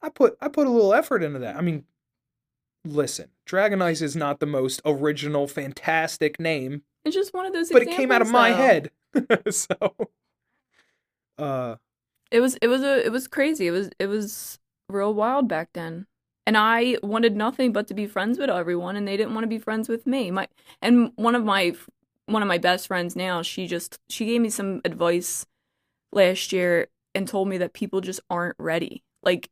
[0.02, 1.84] i put i put a little effort into that i mean
[2.84, 7.70] listen dragon ice is not the most original fantastic name it's just one of those.
[7.70, 8.56] but it came out of my though.
[8.56, 8.90] head
[9.50, 9.76] so
[11.40, 11.76] uh
[12.30, 13.68] It was it was a it was crazy.
[13.68, 16.06] It was it was real wild back then.
[16.46, 19.48] And I wanted nothing but to be friends with everyone and they didn't want to
[19.48, 20.30] be friends with me.
[20.30, 20.48] My
[20.82, 21.74] and one of my
[22.26, 25.46] one of my best friends now, she just she gave me some advice
[26.12, 29.04] last year and told me that people just aren't ready.
[29.22, 29.50] Like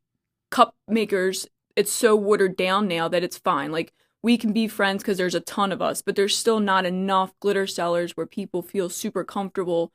[0.50, 1.46] cup makers,
[1.76, 3.72] it's so watered down now that it's fine.
[3.72, 6.86] Like we can be friends because there's a ton of us, but there's still not
[6.86, 9.92] enough glitter sellers where people feel super comfortable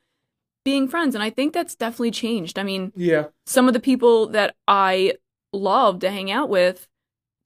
[0.64, 1.16] being friends.
[1.16, 2.58] And I think that's definitely changed.
[2.58, 5.14] I mean, yeah some of the people that I
[5.52, 6.88] love to hang out with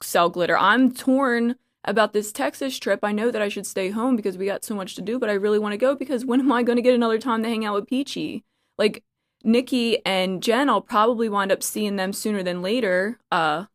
[0.01, 0.57] sell glitter.
[0.57, 2.99] I'm torn about this Texas trip.
[3.03, 5.29] I know that I should stay home because we got so much to do, but
[5.29, 7.49] I really want to go because when am I going to get another time to
[7.49, 8.43] hang out with Peachy?
[8.77, 9.03] Like
[9.43, 13.65] Nikki and Jen, I'll probably wind up seeing them sooner than later, uh,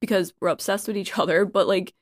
[0.00, 1.44] because we're obsessed with each other.
[1.44, 1.92] But like,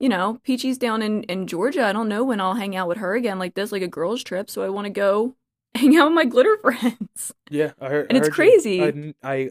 [0.00, 1.84] you know, Peachy's down in in Georgia.
[1.84, 4.24] I don't know when I'll hang out with her again like this, like a girls'
[4.24, 4.50] trip.
[4.50, 5.36] So I want to go
[5.74, 7.32] hang out with my glitter friends.
[7.50, 8.06] Yeah, I heard.
[8.10, 9.14] And I it's heard you- crazy.
[9.22, 9.50] I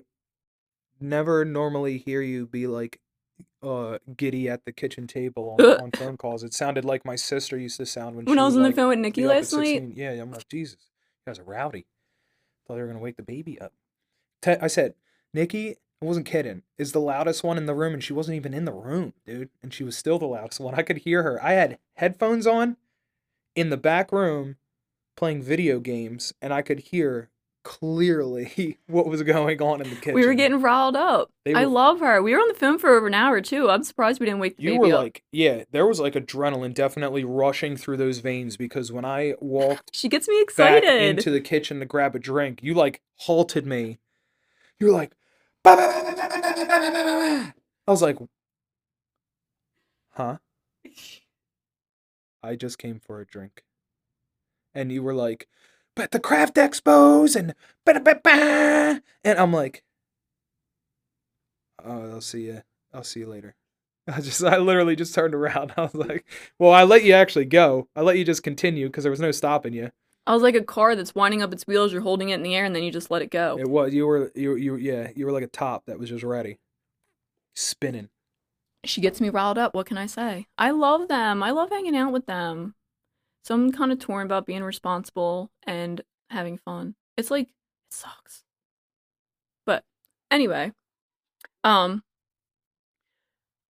[1.00, 3.00] never normally hear you be like,
[3.64, 6.44] uh, giddy at the kitchen table on, on phone calls.
[6.44, 8.70] It sounded like my sister used to sound when, when she I was on the
[8.70, 10.78] like, phone with Nikki be up at last night, Yeah, I'm like, Jesus,
[11.26, 11.86] you guys are rowdy.
[12.68, 13.74] Thought they were gonna wake the baby up.
[14.42, 14.96] Te- I said,
[15.34, 16.64] Nikki, I wasn't kidding.
[16.80, 19.50] Is the loudest one in the room, and she wasn't even in the room, dude.
[19.62, 20.74] And she was still the loudest one.
[20.74, 21.44] I could hear her.
[21.44, 22.78] I had headphones on
[23.56, 24.56] in the back room
[25.22, 27.30] playing video games and I could hear
[27.64, 30.16] clearly what was going on in the kitchen.
[30.16, 31.30] We were getting riled up.
[31.46, 32.24] Were, I love her.
[32.24, 33.70] We were on the phone for over an hour too.
[33.70, 35.04] I'm surprised we didn't wake the you baby were up.
[35.04, 39.96] like, yeah, there was like adrenaline definitely rushing through those veins because when I walked,
[39.96, 42.62] she gets me excited into the kitchen to grab a drink.
[42.64, 44.00] You like halted me.
[44.80, 45.12] You were like,
[45.64, 47.52] bah, bah, bah,
[47.88, 48.18] I was like,
[50.14, 50.38] huh?
[52.42, 53.64] I just came for a drink.
[54.74, 55.48] And you were like,
[55.96, 57.54] but the craft expos and
[57.86, 59.84] ba ba ba and I'm like,
[61.84, 62.62] oh, I'll see you.
[62.94, 63.56] I'll see you later.
[64.08, 65.74] I just, I literally just turned around.
[65.78, 66.26] I was like,
[66.60, 67.88] well, I let you actually go.
[67.96, 69.92] I let you just continue because there was no stopping you.
[70.28, 71.92] I was like a car that's winding up its wheels.
[71.92, 73.58] You're holding it in the air and then you just let it go.
[73.60, 76.24] It was you were you you yeah you were like a top that was just
[76.24, 76.60] ready,
[77.56, 78.10] spinning.
[78.86, 79.74] she gets me riled up.
[79.74, 80.48] What can I say?
[80.58, 81.42] I love them.
[81.42, 82.76] I love hanging out with them.
[83.44, 86.96] So I'm kind of torn about being responsible and having fun.
[87.18, 87.54] It's like it
[87.92, 88.44] sucks.
[89.66, 89.84] But
[90.30, 90.72] anyway,
[91.64, 92.04] um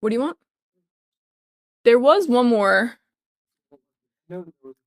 [0.01, 0.39] what do you want?
[1.83, 3.01] There was one more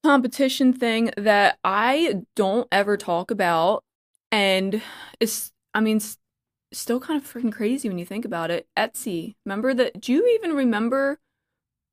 [0.04, 3.84] competition thing that I don't ever talk about
[4.32, 4.82] and
[5.20, 6.18] it's I mean s-
[6.74, 8.68] still kind of freaking crazy when you think about it.
[8.78, 9.36] Etsy.
[9.46, 11.20] Remember that do you even remember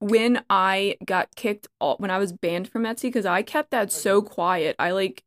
[0.00, 3.90] when I got kicked off when I was banned from Etsy cuz I kept that
[3.92, 4.76] so quiet.
[4.78, 5.24] I like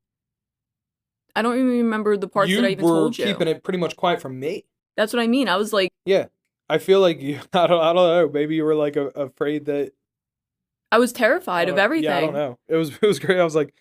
[1.36, 3.26] I don't even remember the parts you that I even were told you.
[3.26, 4.66] keeping it pretty much quiet from me.
[4.98, 5.48] That's what I mean.
[5.48, 6.26] I was like Yeah,
[6.70, 7.40] I feel like you.
[7.54, 7.82] I don't.
[7.82, 8.30] I don't know.
[8.32, 9.92] Maybe you were like a, afraid that.
[10.92, 12.10] I was terrified of uh, everything.
[12.10, 12.58] Yeah, I don't know.
[12.68, 13.40] It was it was great.
[13.40, 13.74] I was like,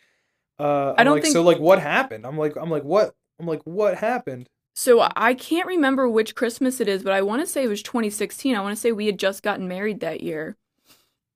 [0.58, 1.42] uh, I I'm don't like, think- so.
[1.42, 2.26] Like, what happened?
[2.26, 3.14] I'm like, I'm like, what?
[3.38, 4.48] I'm like, what happened?
[4.74, 7.82] So I can't remember which Christmas it is, but I want to say it was
[7.82, 8.54] 2016.
[8.54, 10.56] I want to say we had just gotten married that year.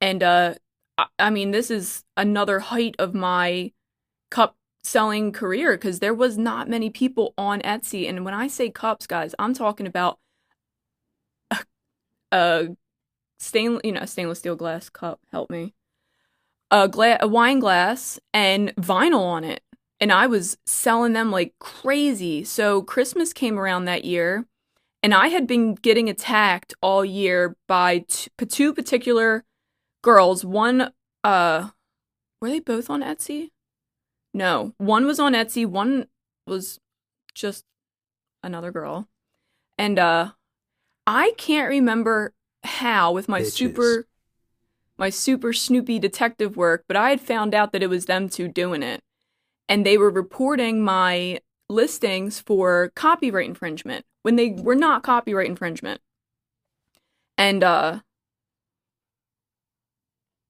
[0.04, 0.54] And uh
[1.18, 3.72] I, mean, this is another height of my
[4.30, 8.08] cup selling career because there was not many people on Etsy.
[8.08, 10.20] And when I say cups, guys, I'm talking about
[11.50, 11.58] a,
[12.30, 12.76] a
[13.40, 15.18] stainless, you know, stainless steel glass cup.
[15.32, 15.74] Help me.
[16.70, 19.64] A gla- a wine glass and vinyl on it
[20.00, 22.44] and I was selling them like crazy.
[22.44, 24.46] So Christmas came around that year,
[25.02, 29.44] and I had been getting attacked all year by t- two particular
[30.04, 30.44] girls.
[30.44, 30.92] One,
[31.24, 31.70] uh,
[32.40, 33.50] were they both on Etsy?
[34.32, 35.66] No, one was on Etsy.
[35.66, 36.06] One
[36.46, 36.78] was
[37.34, 37.64] just
[38.42, 39.08] another girl,
[39.76, 40.32] and uh,
[41.06, 43.52] I can't remember how with my Bitches.
[43.52, 44.06] super,
[44.96, 48.46] my super Snoopy detective work, but I had found out that it was them two
[48.46, 49.00] doing it
[49.68, 56.00] and they were reporting my listings for copyright infringement when they were not copyright infringement.
[57.36, 58.00] And uh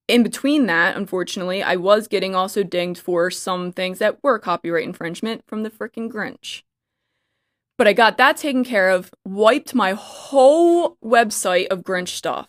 [0.08, 4.84] in between that, unfortunately, I was getting also dinged for some things that were copyright
[4.84, 6.62] infringement from the frickin' Grinch.
[7.76, 12.48] But I got that taken care of, wiped my whole website of Grinch stuff.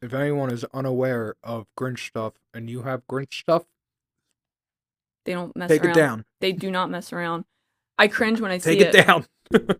[0.00, 3.64] If anyone is unaware of Grinch stuff and you have Grinch stuff,
[5.24, 5.90] They don't mess take around.
[5.96, 6.24] it down.
[6.40, 7.44] They do not mess around.
[7.98, 8.92] I cringe when I see it.
[8.92, 9.26] Take it down.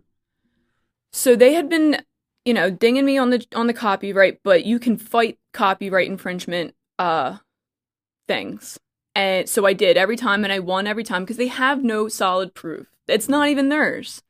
[1.14, 2.02] So they had been,
[2.44, 6.74] you know, dinging me on the on the copyright, but you can fight copyright infringement
[6.98, 7.38] uh
[8.28, 8.78] things.
[9.14, 12.08] And so I did every time and I won every time because they have no
[12.08, 12.86] solid proof.
[13.06, 14.22] It's not even theirs.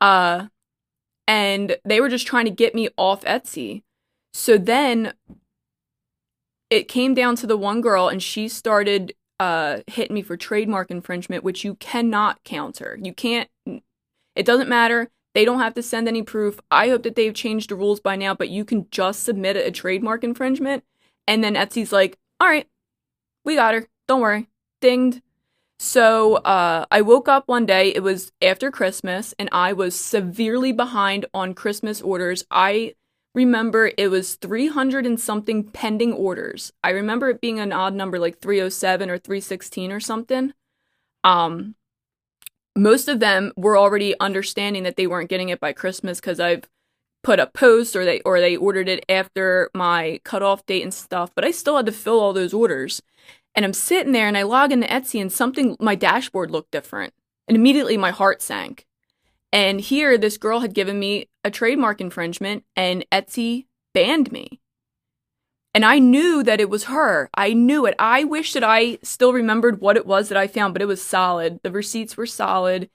[0.00, 0.48] Uh
[1.28, 3.82] and they were just trying to get me off Etsy.
[4.32, 5.14] So then
[6.70, 10.90] it came down to the one girl and she started uh hitting me for trademark
[10.90, 12.98] infringement which you cannot counter.
[13.02, 15.10] You can't it doesn't matter.
[15.36, 16.58] They don't have to send any proof.
[16.70, 19.70] I hope that they've changed the rules by now, but you can just submit a
[19.70, 20.82] trademark infringement.
[21.28, 22.66] And then Etsy's like, all right,
[23.44, 23.86] we got her.
[24.08, 24.48] Don't worry.
[24.80, 25.20] Dinged.
[25.78, 27.90] So uh, I woke up one day.
[27.94, 32.46] It was after Christmas, and I was severely behind on Christmas orders.
[32.50, 32.94] I
[33.34, 36.72] remember it was 300 and something pending orders.
[36.82, 40.54] I remember it being an odd number, like 307 or 316 or something.
[41.24, 41.74] Um,
[42.76, 46.68] most of them were already understanding that they weren't getting it by Christmas because I've
[47.22, 51.30] put a post or they or they ordered it after my cutoff date and stuff.
[51.34, 53.02] But I still had to fill all those orders.
[53.54, 57.14] And I'm sitting there and I log into Etsy and something my dashboard looked different.
[57.48, 58.86] And immediately my heart sank.
[59.52, 64.60] And here this girl had given me a trademark infringement and Etsy banned me.
[65.76, 67.28] And I knew that it was her.
[67.34, 67.94] I knew it.
[67.98, 71.02] I wish that I still remembered what it was that I found, but it was
[71.02, 71.60] solid.
[71.62, 72.88] The receipts were solid.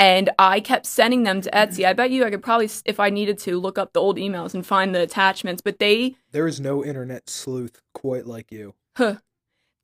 [0.00, 1.86] And I kept sending them to Etsy.
[1.86, 4.52] I bet you I could probably, if I needed to, look up the old emails
[4.52, 5.62] and find the attachments.
[5.62, 8.74] But they, There is no internet sleuth quite like you.
[8.96, 9.18] huh,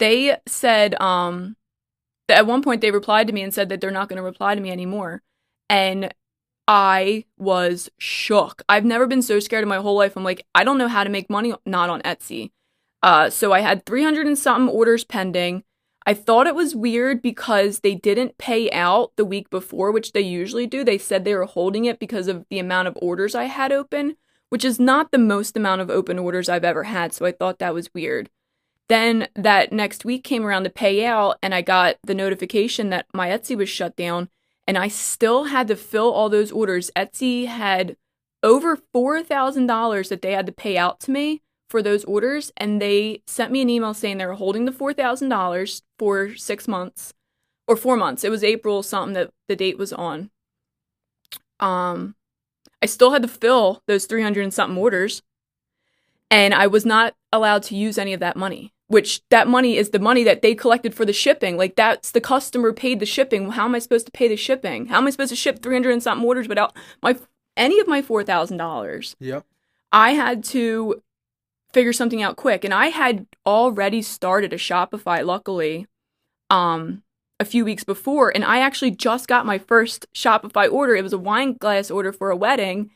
[0.01, 1.55] they said, um,
[2.27, 4.25] that at one point they replied to me and said that they're not going to
[4.25, 5.23] reply to me anymore.
[5.69, 6.13] And
[6.68, 8.62] I was shook.
[8.68, 10.16] I've never been so scared in my whole life.
[10.16, 12.53] I'm like, I don't know how to make money not on Etsy.
[13.03, 15.64] Uh, so I had 300 and something orders pending.
[16.07, 20.20] I thought it was weird because they didn't pay out the week before, which they
[20.20, 20.83] usually do.
[20.83, 24.16] They said they were holding it because of the amount of orders I had open,
[24.49, 27.12] which is not the most amount of open orders I've ever had.
[27.12, 28.31] So I thought that was weird.
[28.88, 33.07] Then that next week came around to pay out, and I got the notification that
[33.14, 34.31] my Etsy was shut down,
[34.66, 36.90] and I still had to fill all those orders.
[36.96, 37.96] Etsy had
[38.42, 43.23] over $4,000 that they had to pay out to me for those orders, and they
[43.27, 47.14] sent me an email saying they were holding the $4,000 for six months
[47.68, 48.25] or four months.
[48.25, 50.31] It was April something that the date was on.
[51.61, 52.16] Um,
[52.83, 55.23] I still had to fill those 300 and something orders,
[56.31, 59.90] and I was not allowed to use any of that money which that money is
[59.90, 61.57] the money that they collected for the shipping.
[61.57, 63.48] Like that's the customer paid the shipping.
[63.53, 64.87] How am I supposed to pay the shipping?
[64.87, 67.16] How am I supposed to ship 300 and something orders without my
[67.57, 69.14] any of my $4,000?
[69.20, 69.46] Yep.
[69.92, 71.00] I had to
[71.72, 75.87] figure something out quick and I had already started a Shopify luckily
[76.50, 77.05] um
[77.38, 80.96] a few weeks before and I actually just got my first Shopify order.
[80.96, 82.90] It was a wine glass order for a wedding.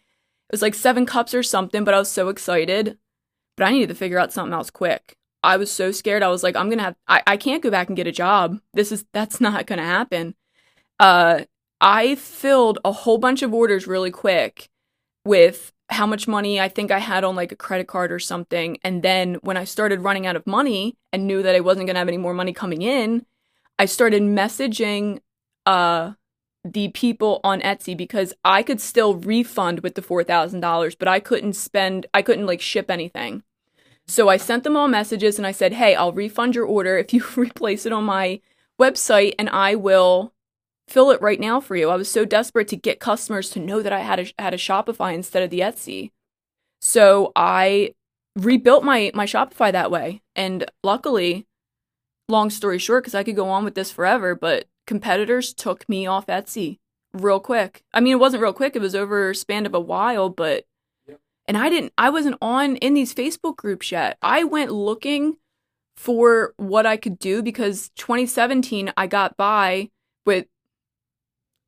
[0.48, 2.98] It was like 7 cups or something, but I was so excited.
[3.56, 5.16] But I needed to figure out something else quick.
[5.44, 6.22] I was so scared.
[6.22, 8.60] I was like, I'm gonna have I, I can't go back and get a job.
[8.72, 10.34] This is that's not gonna happen.
[10.98, 11.42] Uh
[11.80, 14.70] I filled a whole bunch of orders really quick
[15.24, 18.78] with how much money I think I had on like a credit card or something.
[18.82, 21.98] And then when I started running out of money and knew that I wasn't gonna
[21.98, 23.26] have any more money coming in,
[23.78, 25.20] I started messaging
[25.66, 26.12] uh
[26.64, 31.08] the people on Etsy because I could still refund with the four thousand dollars, but
[31.08, 33.42] I couldn't spend I couldn't like ship anything.
[34.06, 37.12] So I sent them all messages and I said, hey, I'll refund your order if
[37.12, 38.40] you replace it on my
[38.80, 40.32] website and I will
[40.88, 41.88] fill it right now for you.
[41.88, 44.58] I was so desperate to get customers to know that I had a, had a
[44.58, 46.10] Shopify instead of the Etsy.
[46.80, 47.94] So I
[48.36, 50.20] rebuilt my, my Shopify that way.
[50.36, 51.46] And luckily,
[52.28, 56.06] long story short, because I could go on with this forever, but competitors took me
[56.06, 56.78] off Etsy
[57.14, 57.82] real quick.
[57.94, 60.64] I mean, it wasn't real quick, it was over span of a while, but
[61.46, 64.16] and I didn't I wasn't on in these Facebook groups yet.
[64.22, 65.36] I went looking
[65.96, 69.90] for what I could do because 2017 I got by
[70.26, 70.46] with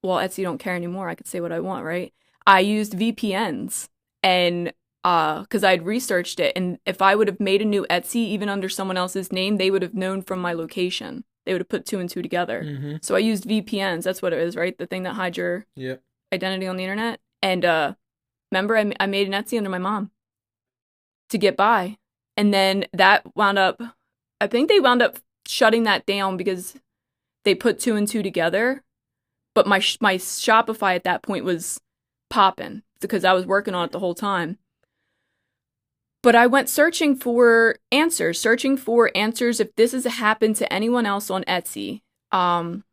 [0.03, 1.09] well, Etsy don't care anymore.
[1.09, 2.13] I could say what I want, right?
[2.47, 3.89] I used VPNs
[4.23, 4.73] and
[5.05, 8.49] uh cuz I'd researched it and if I would have made a new Etsy even
[8.49, 11.25] under someone else's name, they would have known from my location.
[11.45, 12.63] They would have put two and two together.
[12.65, 12.97] Mm-hmm.
[13.03, 14.03] So I used VPNs.
[14.03, 14.77] That's what it is, right?
[14.77, 16.03] The thing that hides your Yep.
[16.33, 17.21] identity on the internet.
[17.41, 17.95] And uh
[18.51, 20.11] remember I, I made an Etsy under my mom
[21.31, 21.99] to get by.
[22.37, 23.81] And then that wound up
[24.41, 26.77] I think they wound up shutting that down because
[27.45, 28.83] they put two and two together.
[29.55, 31.81] But my my Shopify at that point was
[32.29, 34.59] popping because I was working on it the whole time.
[36.23, 41.07] But I went searching for answers, searching for answers if this has happened to anyone
[41.07, 42.03] else on Etsy.
[42.33, 42.85] Um,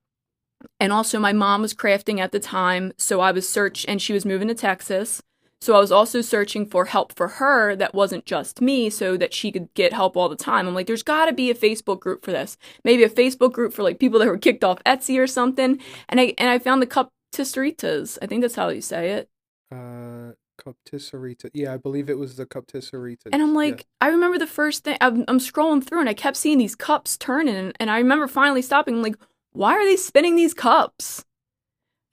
[0.79, 4.13] and also, my mom was crafting at the time, so I was search, and she
[4.13, 5.21] was moving to Texas.
[5.63, 9.33] So I was also searching for help for her that wasn't just me, so that
[9.33, 10.67] she could get help all the time.
[10.67, 12.57] I'm like, there's got to be a Facebook group for this.
[12.83, 15.79] Maybe a Facebook group for like people that were kicked off Etsy or something.
[16.09, 18.17] And I and I found the cup tisseritas.
[18.21, 19.29] I think that's how you say it.
[19.71, 21.49] Uh, Cuptisserita.
[21.53, 23.27] Yeah, I believe it was the cup Cuptisserita.
[23.31, 26.35] And I'm like, I remember the first thing I'm, I'm scrolling through and I kept
[26.35, 27.55] seeing these cups turning.
[27.55, 28.95] And, and I remember finally stopping.
[28.95, 29.17] I'm like,
[29.53, 31.23] why are they spinning these cups?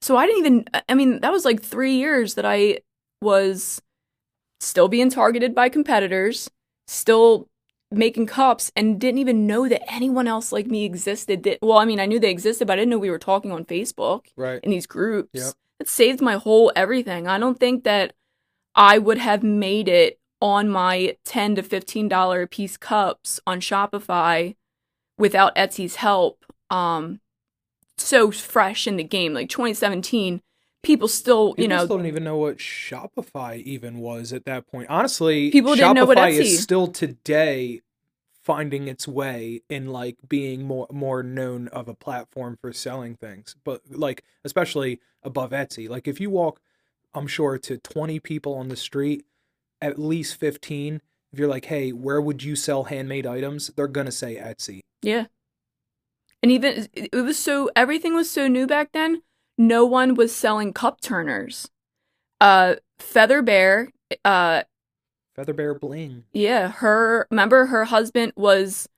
[0.03, 2.79] So I didn't even, I mean, that was like three years that I
[3.23, 3.81] was
[4.61, 6.51] still being targeted by competitors,
[6.87, 7.49] still
[7.91, 11.43] making cups, and didn't even know that anyone else like me existed.
[11.43, 13.53] That, well, I mean, I knew they existed, but I didn't know we were talking
[13.53, 14.61] on Facebook right.
[14.63, 15.31] in these groups.
[15.33, 15.55] Yep.
[15.81, 17.27] It saved my whole everything.
[17.27, 18.13] I don't think that
[18.75, 24.57] I would have made it on my 10 to 15 dollar piece cups on Shopify
[25.19, 26.45] without Etsy's help.
[26.71, 27.21] Um
[27.99, 29.35] so fresh in the game.
[29.35, 30.41] Like 2017,
[30.83, 34.67] people still, you People know, still don't even know what Shopify even was at that
[34.67, 34.89] point.
[34.89, 37.83] Honestly, People didn't Shopify know what is Etsy- still today
[38.43, 43.55] finding its way in like being more more known of a platform for selling things.
[43.65, 45.89] But like especially above Etsy.
[45.89, 46.61] Like if you walk,
[47.15, 49.25] I'm sure to 20 people on the street,
[49.83, 51.03] at least 15,
[51.33, 54.81] if you're like, "Hey, where would you sell handmade items?" they're to say Etsy.
[55.03, 55.27] Yeah.
[56.43, 59.23] And even it was so everything was so new back then.
[59.61, 61.69] No one was selling cup turners.
[62.41, 63.91] Uh Feather Bear,
[64.25, 64.63] uh
[65.37, 66.25] Feather Bear Bling.
[66.33, 68.89] yeah, her remember her husband was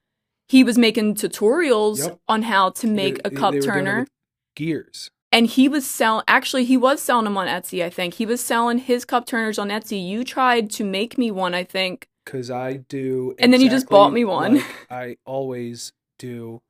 [0.48, 2.18] he was making tutorials Yep.
[2.28, 4.06] on how to make They- a cup they were doing turner
[4.54, 5.10] Gears.
[5.32, 8.14] and he was selling actually he was selling them on Etsy, I think.
[8.14, 10.06] He was selling his cup turners on Etsy.
[10.06, 12.06] You tried to make me one, I think.
[12.24, 14.56] Cause I do, And then you just bought me one.
[14.56, 16.62] like I always do.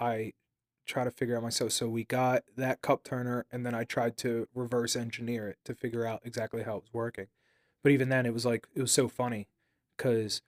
[0.00, 0.32] I
[0.86, 1.72] try to figure out myself.
[1.72, 5.74] So we got that cup turner, and then I tried to reverse engineer it to
[5.74, 7.26] figure out exactly how it was working.
[7.82, 9.48] But even then, it was like it was so funny,
[9.98, 10.42] cause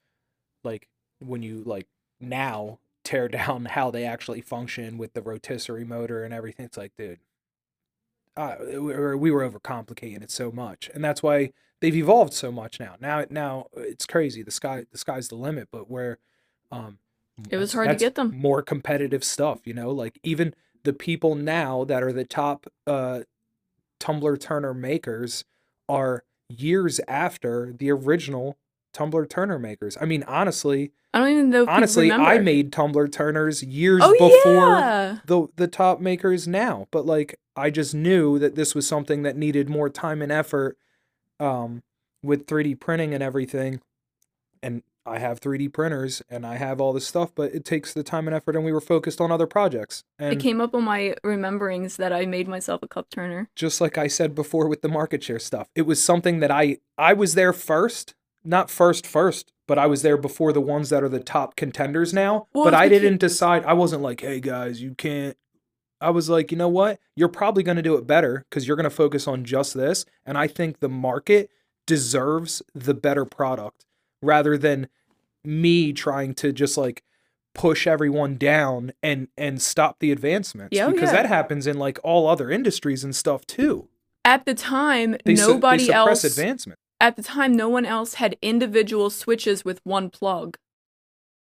[0.65, 0.89] like
[1.21, 1.87] when you like
[2.21, 6.93] now tear down how they actually function with the rotisserie motor and everything, it's like,
[6.97, 7.21] dude,
[8.37, 12.51] uh, we were we were overcomplicating it so much, and that's why they've evolved so
[12.53, 12.97] much now.
[13.01, 14.43] Now, now it's crazy.
[14.43, 15.69] The sky, the sky's the limit.
[15.71, 16.19] But where,
[16.71, 16.99] um,
[17.51, 18.35] It was hard to get them.
[18.37, 19.91] More competitive stuff, you know.
[19.91, 23.21] Like even the people now that are the top uh,
[24.01, 25.45] tumbler turner makers
[25.89, 28.59] are years after the original
[28.93, 29.97] tumbler turner makers.
[30.01, 34.79] I mean, honestly, I don't even know honestly, I made tumbler turners years oh, before
[34.79, 35.19] yeah.
[35.27, 39.37] the the top makers now but like i just knew that this was something that
[39.37, 40.77] needed more time and effort
[41.41, 41.83] um
[42.23, 43.81] with 3d printing and everything
[44.63, 48.03] and i have 3d printers and i have all this stuff but it takes the
[48.03, 51.15] time and effort and we were focused on other projects It came up on my
[51.25, 53.49] rememberings that I made myself a cup turner.
[53.57, 56.79] just like i said before with the market share stuff it was something that i
[56.97, 61.03] i was there first not first first but i was there before the ones that
[61.03, 64.81] are the top contenders now Well, but i didn't decide i wasn't like hey guys
[64.81, 65.37] you can't
[66.01, 68.77] i was like you know what you're probably going to do it better because you're
[68.77, 71.51] going to focus on just this and i think the market
[71.87, 73.85] deserves the better product
[74.23, 74.89] rather than
[75.45, 77.03] me trying to just like
[77.55, 81.23] push everyone down and and stop the advancements Yeah, oh, because yeah.
[81.23, 83.89] that happens in like all other industries and stuff too
[84.25, 86.37] At the time, they, su- nobody suppress else.
[86.37, 90.57] advancement At the time, no one else had individual switches with one plug.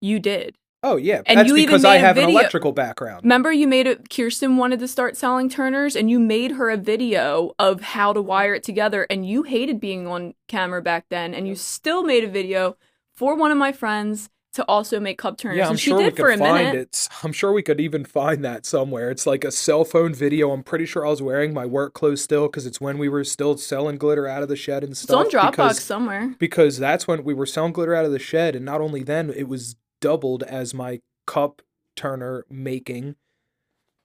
[0.00, 0.56] You did.
[0.82, 3.22] Oh yeah, And that's you because I have an electrical background.
[3.24, 4.08] Remember, you made it.
[4.08, 8.22] Kirsten wanted to start selling turners, and you made her a video of how to
[8.22, 9.06] wire it together.
[9.10, 12.78] And you hated being on camera back then, and you still made a video
[13.20, 15.58] for one of my friends to also make cup turners.
[15.58, 16.88] Yeah, I'm and she sure we did for a could find minute.
[16.88, 17.08] it.
[17.22, 19.10] I'm sure we could even find that somewhere.
[19.10, 20.52] It's like a cell phone video.
[20.52, 23.22] I'm pretty sure I was wearing my work clothes still because it's when we were
[23.24, 25.26] still selling glitter out of the shed and stuff.
[25.26, 26.34] It's on Dropbox because, somewhere.
[26.38, 29.28] because that's when we were selling glitter out of the shed, and not only then,
[29.28, 31.60] it was doubled as my cup
[31.94, 33.16] turner making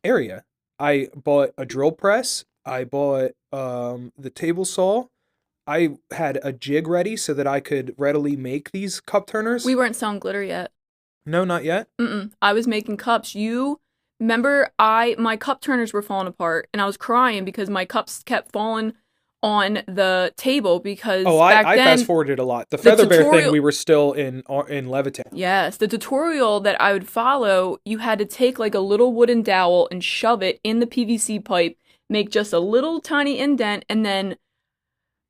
[0.04, 0.44] area.
[0.78, 2.44] I bought a drill press.
[2.66, 5.06] I bought um, the table saw.
[5.68, 9.66] I had a jig ready so that I could readily make these cup turners.
[9.66, 10.72] We weren't selling glitter yet.
[11.26, 11.88] no, not yet.
[12.00, 12.32] Mm-mm.
[12.42, 13.34] I was making cups.
[13.36, 13.80] You
[14.20, 14.70] remember?
[14.78, 18.52] I my cup turners were falling apart, and I was crying because my cups kept
[18.52, 18.94] falling
[19.44, 22.70] on the table because Oh, I, I fast forwarded a lot.
[22.72, 25.30] The the feather bear thing, we were still in uh, in Levittown.
[25.32, 29.42] Yes, the tutorial that I would follow, you had to take like a little wooden
[29.44, 31.78] dowel and shove it in the PVC pipe,
[32.10, 34.36] make just a little tiny indent, and then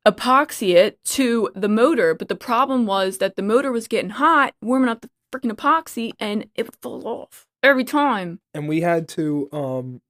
[0.06, 2.14] epoxy it to the motor.
[2.14, 6.12] But the problem was that the motor was getting hot, warming up the freaking epoxy,
[6.20, 8.38] and it would fall off every time.
[8.54, 10.00] and we had to um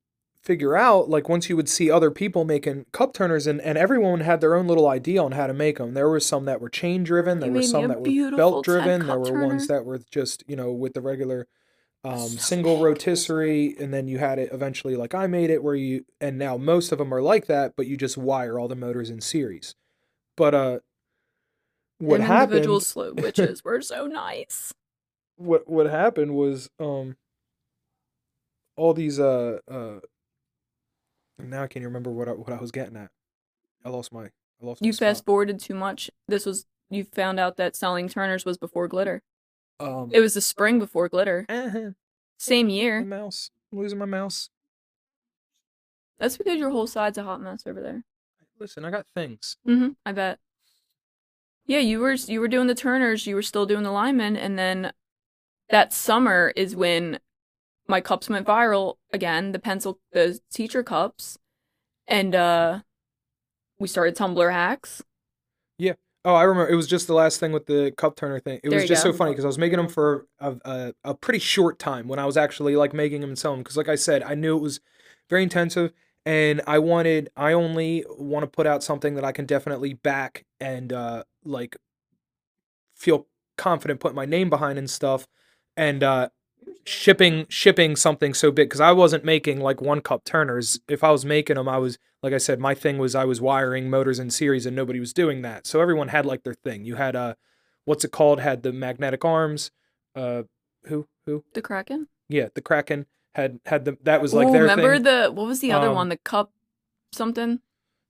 [0.42, 4.20] figure out like once you would see other people making cup turners and, and everyone
[4.20, 6.68] had their own little idea on how to make them there were some that were
[6.68, 9.98] chain driven there You were some that were belt driven there were ones that were
[10.10, 11.48] just you know with the regular
[12.04, 15.74] um, So single rotisserie and then you had it eventually like i made it where
[15.74, 18.76] you and now most of them are like that but you just wire all the
[18.76, 19.74] motors in series
[20.36, 20.78] but uh
[21.98, 24.72] what and happened individual slow witches were so nice.
[25.36, 27.16] what what happened was um
[28.76, 30.00] all these uh uh
[31.38, 33.10] now I can't even remember what I, what I was getting at.
[33.84, 34.30] I lost my I
[34.60, 36.10] lost You fast forwarded too much.
[36.28, 39.22] This was you found out that selling Turners was before glitter.
[39.80, 41.44] um It was the spring before glitter.
[41.48, 41.90] uh-huh,
[42.38, 43.04] Same my year.
[43.04, 43.50] mouse.
[43.72, 44.50] I'm losing my mouse.
[46.18, 48.04] That's because your whole side's a hot mess over there.
[48.58, 49.56] Listen, I got things.
[49.68, 49.90] Mm-hmm.
[50.04, 50.38] I bet.
[51.66, 54.58] Yeah, you were you were doing the Turners, you were still doing the linemen, and
[54.58, 54.92] then
[55.68, 57.18] that summer is when
[57.88, 61.38] my cups went viral again, the pencil the teacher cups.
[62.06, 62.80] And uh
[63.78, 65.02] we started Tumblr hacks.
[65.78, 65.94] Yeah.
[66.24, 66.70] Oh, I remember.
[66.70, 68.58] It was just the last thing with the cup turner thing.
[68.64, 71.14] It There was just so funny because I was making them for a, a, a
[71.14, 73.58] pretty short time when I was actually like making them and selling.
[73.58, 73.62] them.
[73.62, 74.80] Because, like I said, I knew it was
[75.28, 75.92] very intensive,
[76.26, 77.30] and I wanted.
[77.36, 81.76] I only want to put out something that I can definitely back and uh, like
[82.94, 85.28] feel confident putting my name behind and stuff.
[85.76, 86.30] And uh,
[86.84, 90.80] shipping shipping something so big because I wasn't making like one cup turners.
[90.88, 93.40] If I was making them, I was like I said, my thing was I was
[93.40, 95.64] wiring motors in series and nobody was doing that.
[95.66, 96.84] So everyone had like their thing.
[96.84, 97.34] You had uh
[97.84, 98.40] what's it called?
[98.40, 99.70] Had the magnetic arms.
[100.16, 100.42] Uh
[100.86, 101.44] who who?
[101.54, 102.08] The Kraken?
[102.28, 103.06] Yeah, the Kraken
[103.36, 105.02] had had the that was like Ooh, their remember thing.
[105.04, 106.08] the what was the other Um, one?
[106.08, 106.50] The cup
[107.12, 107.60] something?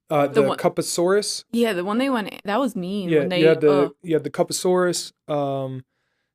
[0.09, 1.43] uh the the, one- Cuposaurus.
[1.51, 3.89] Yeah, the one they went that was mean Yeah, when they you had the uh,
[4.01, 5.11] you had the Cuposaurus.
[5.27, 5.83] Um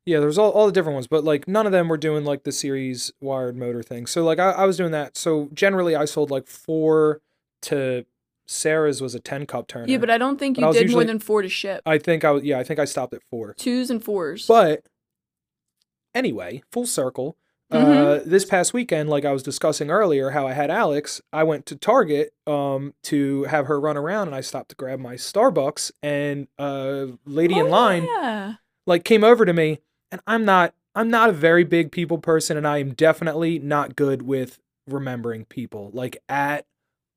[0.05, 2.23] yeah, there was all, all the different ones, but like none of them were doing
[2.25, 4.05] like the series wired motor thing.
[4.05, 5.17] So like I, I was doing that.
[5.17, 7.21] So generally I sold like four
[7.63, 8.05] to
[8.45, 9.85] Sarah's was a ten cup turner.
[9.87, 11.81] Yeah, but I don't think you did usually- more than four to ship.
[11.85, 13.53] I think I was yeah, I think I stopped at four.
[13.57, 14.45] Twos and fours.
[14.45, 14.83] But
[16.13, 17.37] anyway, full circle.
[17.71, 17.77] Uh,
[18.19, 18.25] Mhm.
[18.25, 21.75] this past weekend, like I was discussing earlier, how I had Alex, I went to
[21.75, 26.47] Target um to have her run around, and I stopped to grab my Starbucks, and
[26.59, 28.55] a lady in Oh, line Yeah.
[28.85, 29.79] like came over to me,
[30.11, 33.95] and I'm not I'm not a very big people person, and I am definitely not
[33.95, 36.67] good with remembering people like at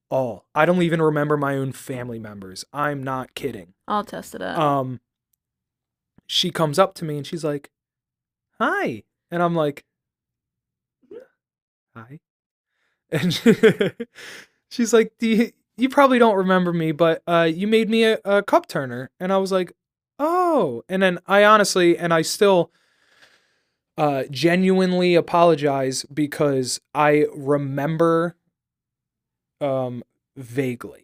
[0.09, 0.47] all.
[0.55, 2.65] I don't even remember my own family members.
[2.73, 4.59] I'm not kidding I'll test it out.
[4.59, 5.01] um
[6.27, 7.71] she comes up to me and she's like
[8.59, 9.85] hi and i'm like
[11.97, 12.21] hi
[13.11, 13.33] and
[14.71, 18.19] she's like Do you, you probably don't remember me but uh you made me a,
[18.25, 19.11] a cup turner.
[19.21, 19.73] And i was like
[20.19, 20.83] oh.
[20.89, 22.71] And then i honestly and i still
[23.97, 28.37] uh genuinely apologize because i remember
[29.61, 30.03] um
[30.37, 31.03] vaguely.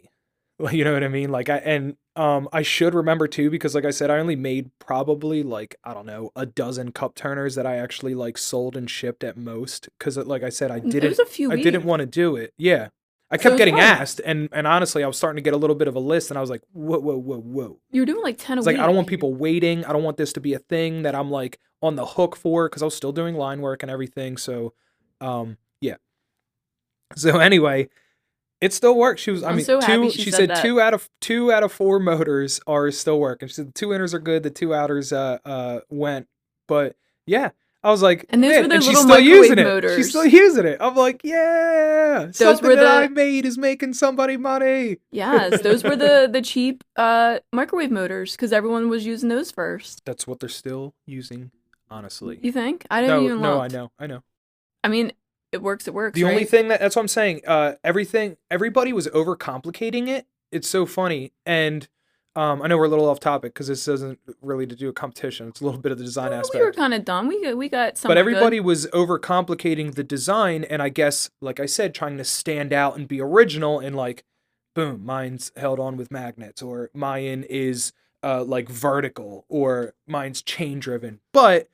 [0.71, 1.31] You know what I mean?
[1.31, 4.71] Like I and um I should remember too because like I said I only made
[4.79, 8.91] probably like I don't know a dozen cup turners that I actually like sold and
[8.91, 12.01] shipped at most cuz like I said I didn't was a few I didn't want
[12.01, 12.53] to do it.
[12.59, 12.89] Yeah.
[13.31, 13.85] I kept it's getting fine.
[13.85, 16.31] asked and and honestly I was starting to get a little bit of a list
[16.31, 17.79] and I was like whoa whoa whoa whoa.
[17.91, 18.77] You were doing like ten a It's like.
[18.77, 19.85] I don't want people waiting.
[19.87, 22.69] I don't want this to be a thing that I'm like on the hook for
[22.69, 24.37] because I was still doing line work and everything.
[24.37, 24.75] So,
[25.21, 25.97] um, yeah.
[27.17, 27.89] So anyway,
[28.63, 29.21] it still works.
[29.21, 29.43] She was.
[29.43, 29.87] I I'm mean, so two.
[29.87, 30.63] happy she she said said that.
[30.63, 33.49] two out of two out of four motors are still working.
[33.49, 34.45] She said the two inners are good.
[34.45, 36.29] The two outers uh uh went,
[36.69, 36.97] but
[37.27, 37.51] yeah.
[37.85, 39.97] I was like, And those man, were their and she's little still using microwave it.
[39.97, 40.77] She's still using it.
[40.81, 44.99] I'm like, yeah, something were that I made is making somebody money.
[45.11, 50.05] Yes, those were the the cheap uh microwave motors because everyone was using those first.
[50.05, 51.51] That's what they're still using,
[51.91, 52.39] honestly.
[52.41, 52.87] You think?
[52.89, 53.63] I didn't no, even no, look.
[53.65, 54.23] I know, I know.
[54.85, 55.13] I mean,
[55.53, 55.87] it works.
[55.87, 56.15] It works.
[56.17, 57.43] The only thing that that's what I'm saying.
[57.47, 60.27] Uh, everything, everybody was overcomplicating it.
[60.51, 61.87] It's so funny, and
[62.35, 64.93] um, I know we're a little off topic because this doesn't really to do a
[64.93, 65.49] competition.
[65.49, 66.61] It's a little bit of the design Well, aspect.
[66.61, 67.29] we were kind of done.
[67.29, 68.09] We we got some.
[68.09, 72.73] but everybody was overcomplicating the design, and I guess, like I said, trying to stand
[72.73, 74.25] out and be original, and like,
[74.75, 77.93] boom, mine's held on with magnets, or mine is
[78.23, 81.21] uh like vertical, or mine's chain driven.
[81.33, 81.69] But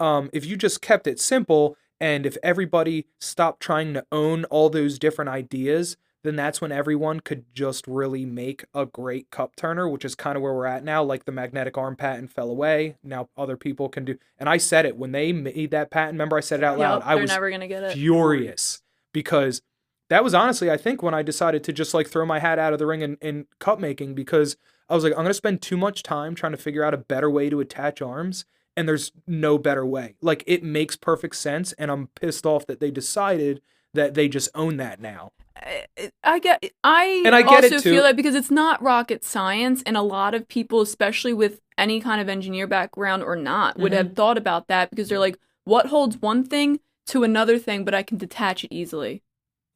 [0.00, 4.68] um, if you just kept it simple, and if everybody stopped trying to own all
[4.68, 9.88] those different ideas, then that's when everyone could just really make a great cup turner,
[9.88, 11.04] which is kind of where we're at now.
[11.04, 12.96] Like the magnetic arm patent fell away.
[13.04, 14.18] Now other people can do.
[14.36, 16.14] And I said it when they made that patent.
[16.14, 17.02] Remember, I said it out loud.
[17.02, 17.92] Yep, I was never gonna get it.
[17.92, 18.82] furious
[19.12, 19.62] because
[20.10, 22.72] that was honestly, I think, when I decided to just like throw my hat out
[22.72, 24.56] of the ring in, in cup making because
[24.88, 26.98] I was like, I'm going to spend too much time trying to figure out a
[26.98, 28.44] better way to attach arms.
[28.76, 30.14] And there's no better way.
[30.22, 31.72] Like, it makes perfect sense.
[31.74, 33.60] And I'm pissed off that they decided
[33.94, 35.32] that they just own that now.
[35.56, 35.86] I,
[36.24, 36.64] I get.
[36.82, 40.34] I And I get also feel that because it's not rocket science, and a lot
[40.34, 43.96] of people, especially with any kind of engineer background or not, would Mhm.
[43.96, 47.94] have thought about that because they're like, what holds one thing to another thing, but
[47.94, 49.22] I can detach it easily.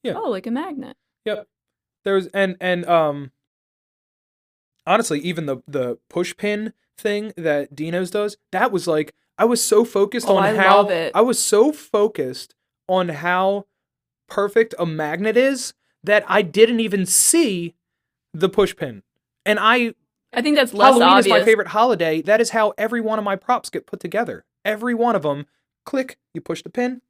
[0.03, 0.15] Yeah.
[0.17, 0.97] Oh, like a magnet.
[1.27, 1.47] Yep.
[2.05, 3.31] There's and and um
[4.87, 9.63] honestly, even the the push pin thing that Dino's does, that was like I was
[9.63, 11.13] so focused Oh, on I how love it.
[11.15, 12.55] I was so focused
[12.89, 13.67] on how
[14.29, 17.75] perfect a magnet is that I didn't even see
[18.33, 19.03] the push pin.
[19.45, 19.95] And I
[20.33, 21.27] I think that's less Halloween obvious.
[21.27, 22.23] is my favorite holiday.
[22.23, 24.45] That is how every one of my props get put together.
[24.65, 25.47] Every one of them,
[25.85, 27.01] click, you push the pin,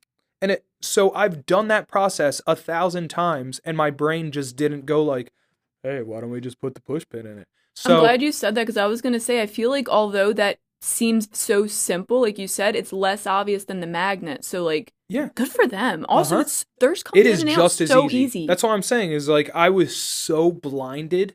[0.43, 0.65] and it.
[0.83, 5.33] So I've done that process a thousand times, and my brain just didn't go like,
[5.83, 8.33] "Hey, why don't we just put the push pin in it?" So I'm glad you
[8.33, 12.21] said that because I was gonna say I feel like although that seems so simple.
[12.21, 14.45] Like you said, it's less obvious than the magnet.
[14.45, 15.31] So like, Yeah.
[15.35, 16.05] good for them.
[16.09, 16.43] Also, Uh-huh.
[16.43, 18.19] it's theirs comes It is just as so easy.
[18.19, 18.47] easy.
[18.47, 21.35] That's all I'm saying is like I was so blinded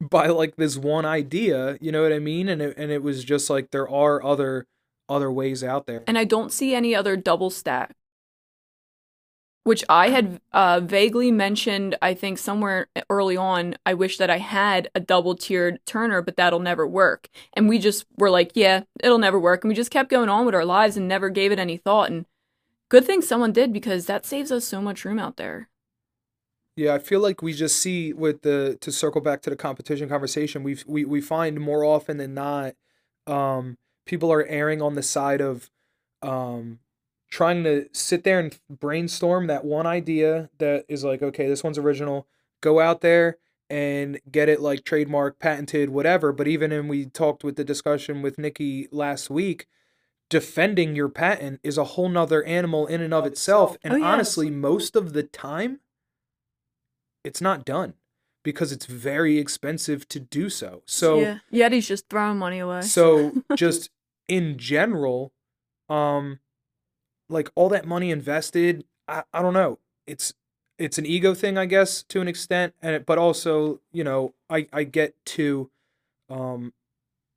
[0.00, 2.48] by like this one idea, you know what I mean?
[2.48, 4.66] And it, and it was just like there are other
[5.08, 6.04] other ways out there.
[6.06, 7.94] and I don't see any other double stack.
[9.68, 13.74] Which I had uh, vaguely mentioned, I think somewhere early on.
[13.84, 17.28] I wish that I had a double tiered turner, but that'll never work.
[17.52, 19.62] And we just were like, yeah, it'll never work.
[19.62, 22.10] And we just kept going on with our lives and never gave it any thought.
[22.10, 22.24] And
[22.88, 25.68] good thing someone did because that saves us so much room out there.
[26.74, 30.08] Yeah, I feel like we just see with the to circle back to the competition
[30.08, 32.74] conversation, we we we find more often than not,
[33.26, 35.68] um, people are erring on the side of,
[36.22, 36.78] um,
[37.30, 41.78] trying to sit there and brainstorm that one idea that is like, okay, this one's
[41.78, 42.26] original.
[42.60, 43.36] Go out there
[43.70, 46.32] and get it like trademark, patented, whatever.
[46.32, 49.66] But even in we talked with the discussion with Nikki last week,
[50.30, 53.76] defending your patent is a whole nother animal in and of itself.
[53.84, 54.06] And Oh, yes.
[54.06, 55.80] honestly, most of the time,
[57.24, 57.94] it's not done
[58.42, 60.82] because it's very expensive to do so.
[60.86, 62.80] So yeah, Yeti's just throwing money away.
[62.82, 63.90] so just
[64.28, 65.32] in general,
[65.90, 66.38] um
[67.28, 69.78] like all that money invested, I, I don't know.
[70.06, 70.32] It's
[70.78, 74.34] it's an ego thing, I guess, to an extent, and it, but also, you know,
[74.48, 75.70] I I get to
[76.30, 76.72] um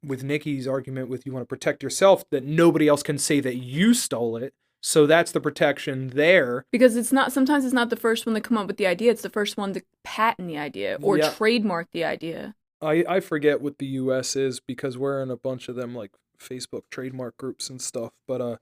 [0.03, 3.57] with Nikki's argument with you want to protect yourself that nobody else can say that
[3.57, 4.53] you stole it.
[4.83, 6.65] So that's the protection there.
[6.71, 9.11] Because it's not sometimes it's not the first one to come up with the idea,
[9.11, 11.29] it's the first one to patent the idea or Yeah.
[11.29, 12.55] trademark the idea.
[12.81, 16.11] I, I forget what the US is because we're in a bunch of them like
[16.39, 18.11] Facebook trademark groups and stuff.
[18.27, 18.57] But uh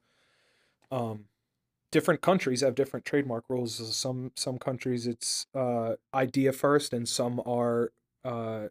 [0.91, 1.25] um
[1.91, 3.95] different countries have different trademark rules.
[3.95, 7.91] Some some countries it's uh idea first and some are
[8.23, 8.67] uh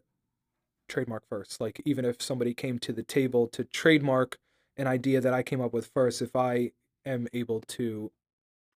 [0.87, 1.61] trademark first.
[1.61, 4.37] Like even if somebody came to the table to trademark
[4.77, 6.71] an idea that I came up with first, if I
[7.05, 8.11] am able to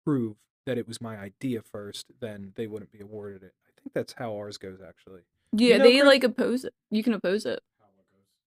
[0.05, 0.37] prove
[0.67, 3.53] that it was my idea first, then they wouldn't be awarded it.
[3.67, 5.23] I think that's how ours goes actually.
[5.53, 6.75] Yeah, know, they Chris- like oppose it.
[6.91, 7.61] You can oppose it.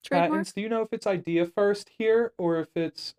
[0.04, 0.32] Trademark.
[0.32, 3.16] patents do you know if it's idea first here or if it's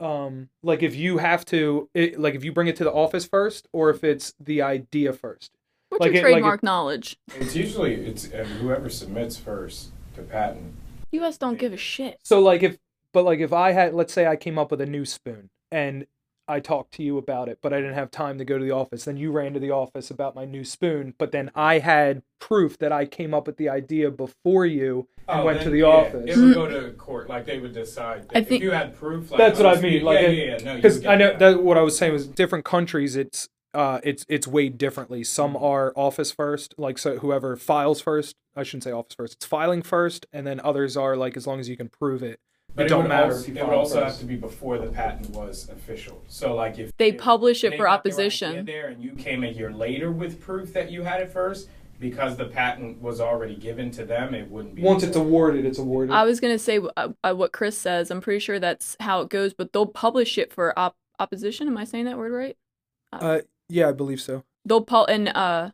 [0.00, 3.26] um like if you have to it, like if you bring it to the office
[3.26, 5.52] first or if it's the idea first
[5.88, 7.16] What's like your it- like it- trademark knowledge?
[7.38, 10.74] It's usually it's uh, whoever submits first to patent.
[11.12, 11.38] U.S.
[11.38, 12.18] don't give a shit.
[12.24, 12.76] so like if
[13.12, 16.06] but like if i had let's say i came up with a new spoon and
[16.48, 18.70] i talked to you about it but i didn't have time to go to the
[18.70, 22.22] office then you ran to the office about my new spoon but then i had
[22.38, 25.86] proof that i came up with the idea before you and went to the yeah,
[25.86, 27.28] office It would go to court.
[27.28, 28.26] Like they would decide.
[28.32, 29.30] I if think- you had proof.
[29.32, 31.16] Like, That's what oh, I mean, like, yeah, it- yeah, yeah, no, you because I
[31.16, 31.38] know that.
[31.40, 33.16] that what I was saying was different countries.
[33.16, 35.24] It's uh, it's it's weighed differently.
[35.24, 38.36] Some are office first, like so whoever files first.
[38.54, 39.34] I shouldn't say office first.
[39.34, 42.38] It's filing first, and then others are like as long as you can prove it.
[42.76, 44.20] But it don't would matter Also, if you it would file also have first.
[44.20, 46.22] to be before the patent was official.
[46.28, 48.64] So like if They publish it they for got their opposition.
[48.66, 51.68] there and you came a year later with proof that you had it first,
[51.98, 54.82] because the patent was already given to them, it wouldn't be.
[54.82, 56.14] Once it's awarded, it's awarded.
[56.14, 58.10] I was gonna say uh, uh, what Chris says.
[58.10, 61.66] I'm pretty sure that's how it goes, but they'll publish it for op- opposition.
[61.68, 62.56] Am I saying that word right?
[63.14, 64.44] uh, yeah, I believe so.
[64.66, 65.70] They'll pu- and uh,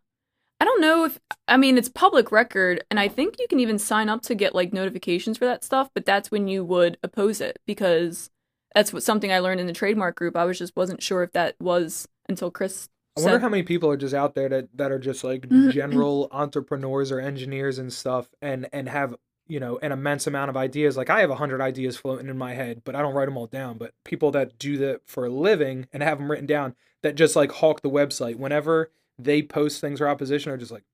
[0.62, 3.80] I don't know if I mean it's public record, and I think you can even
[3.80, 5.90] sign up to get like notifications for that stuff.
[5.92, 8.30] But that's when you would oppose it because
[8.72, 10.36] that's what something I learned in the trademark group.
[10.36, 12.88] I was just wasn't sure if that was until Chris.
[13.16, 15.48] I wonder said- how many people are just out there that, that are just like
[15.48, 15.70] mm-hmm.
[15.70, 19.16] general entrepreneurs or engineers and stuff and and have
[19.48, 22.38] you know an immense amount of ideas like i have a hundred ideas floating in
[22.38, 25.26] my head but i don't write them all down but people that do that for
[25.26, 29.42] a living and have them written down that just like hawk the website whenever they
[29.42, 30.84] post things for opposition are just like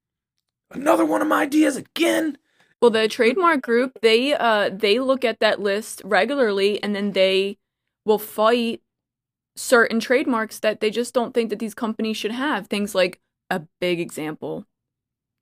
[0.73, 2.39] another one of my ideas again
[2.81, 7.59] Well, the trademark group they uh they look at that list regularly, and then they
[8.05, 8.83] will fight
[9.57, 12.69] certain trademarks that they just don't think that these companies should have.
[12.69, 14.67] Things like a big example,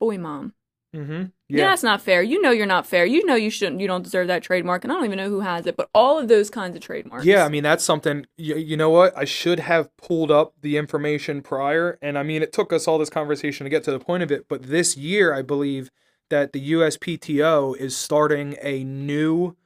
[0.00, 0.54] boy mom.
[0.96, 1.68] Mm-hmm Yeah.
[1.68, 2.22] that's not fair.
[2.22, 3.04] You know you're not fair.
[3.04, 3.80] You know you shouldn't.
[3.80, 5.76] You don't deserve that trademark, and I don't even know who has it.
[5.76, 7.24] But all of those kinds of trademarks.
[7.24, 8.26] Yeah, I mean that's something.
[8.36, 9.16] You, you know what?
[9.16, 12.98] I should have pulled up the information prior, and I mean it took us all
[12.98, 14.48] this conversation to get to the point of it.
[14.48, 15.90] But this year, I believe
[16.30, 19.56] that the USPTO is starting a new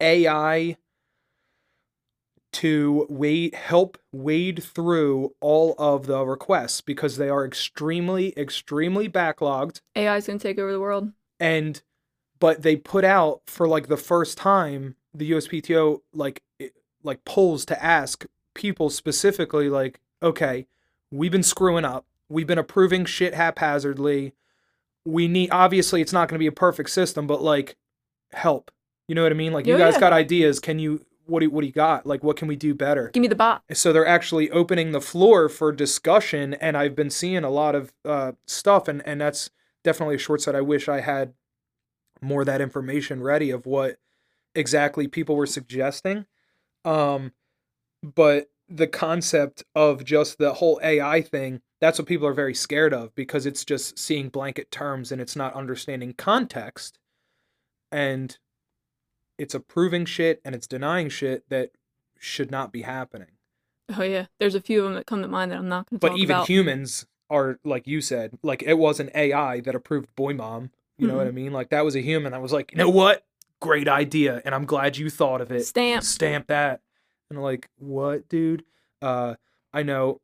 [0.00, 0.76] AI
[2.54, 9.80] to wade help wade through all of the requests because they are extremely extremely backlogged
[9.96, 11.12] AI is gonna take over the world.
[11.38, 11.82] and
[12.40, 17.64] but they put out for like the first time the USPTO like it- like polls
[17.66, 18.24] to ask
[18.54, 20.66] people specifically like okay
[21.10, 24.32] we've been screwing up we've been approving shit haphazardly
[25.04, 27.76] we need obviously it's not going to be a perfect system but like
[28.32, 28.70] help
[29.08, 29.52] You know what I mean?
[29.52, 30.00] Like you oh, guys yeah.
[30.00, 30.58] got ideas.
[30.60, 32.06] Can you what do what do you got?
[32.06, 33.10] Like what can we do better?
[33.12, 33.62] Give me the bot.
[33.72, 37.92] so they're actually opening the floor for discussion and i've been seeing a lot of
[38.04, 39.50] uh, stuff and, and that's
[39.82, 41.34] definitely a short side i wish i had
[42.20, 43.96] more of that information ready of what
[44.54, 46.26] exactly people were suggesting
[46.84, 47.32] um,
[48.02, 52.94] but the concept of just the whole ai thing that's what people are very scared
[52.94, 56.98] of because it's just seeing blanket terms and it's not understanding context
[57.92, 58.38] and
[59.38, 61.70] it's approving shit and it's denying shit that
[62.18, 63.28] should not be happening
[63.94, 66.00] Oh yeah, there's a few of them that come to mind that I'm not going
[66.00, 66.48] to but even about.
[66.48, 71.06] humans are like you said like it was an ai that approved boy mom you
[71.06, 71.36] know what i Mm-hmm.
[71.36, 73.24] mean like that was a human that was like you know what
[73.60, 76.02] great idea and i'm glad you thought of it Stamp.
[76.04, 76.80] stamp that
[77.30, 78.62] and I'm like what dude
[79.00, 79.34] uh
[79.72, 80.20] i know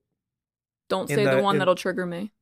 [0.88, 2.32] Don't say the, the- one in- that'll trigger me.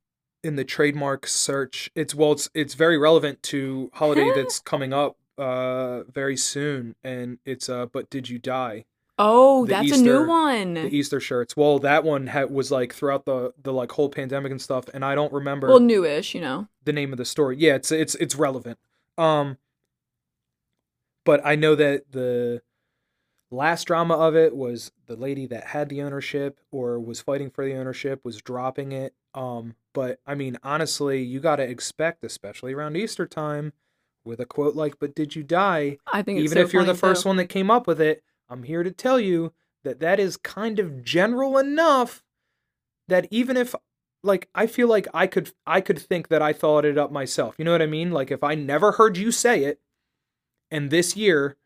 [0.43, 5.17] in the trademark search it's well it's it's very relevant to holiday that's coming up
[5.39, 8.85] uh very soon and it's uh but did you die
[9.21, 10.75] Oh, the that's a new one.
[10.75, 14.51] the easter shirts well that one ha- was like throughout the the like whole pandemic
[14.51, 16.67] and stuff and i don't remember well, newish, you know.
[16.85, 17.57] the name of the story.
[17.57, 18.77] Yeah, it's it's it's relevant.
[19.17, 19.57] Um
[21.25, 22.61] but I know that the
[23.51, 27.65] last drama of it was the lady that had the ownership or was fighting for
[27.65, 29.13] the ownership was dropping it.
[29.33, 33.73] Um but I mean honestly, you got to expect especially around Easter time
[34.29, 35.97] with a quote like but did you die?
[36.11, 38.23] I think it's Even so if you're the first one that came up with it,
[38.49, 39.53] I'm here to tell you
[39.83, 42.23] that that is kind of general enough
[43.07, 43.75] that even if
[44.23, 47.55] like I feel like I could I could think that I thought it up myself.
[47.57, 48.11] You know what I mean?
[48.11, 49.79] Like if I never heard you say it
[50.71, 51.57] and this year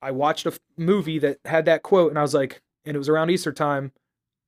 [0.00, 2.98] I watched a f- movie that had that quote and I was like and it
[2.98, 3.92] was around Easter time,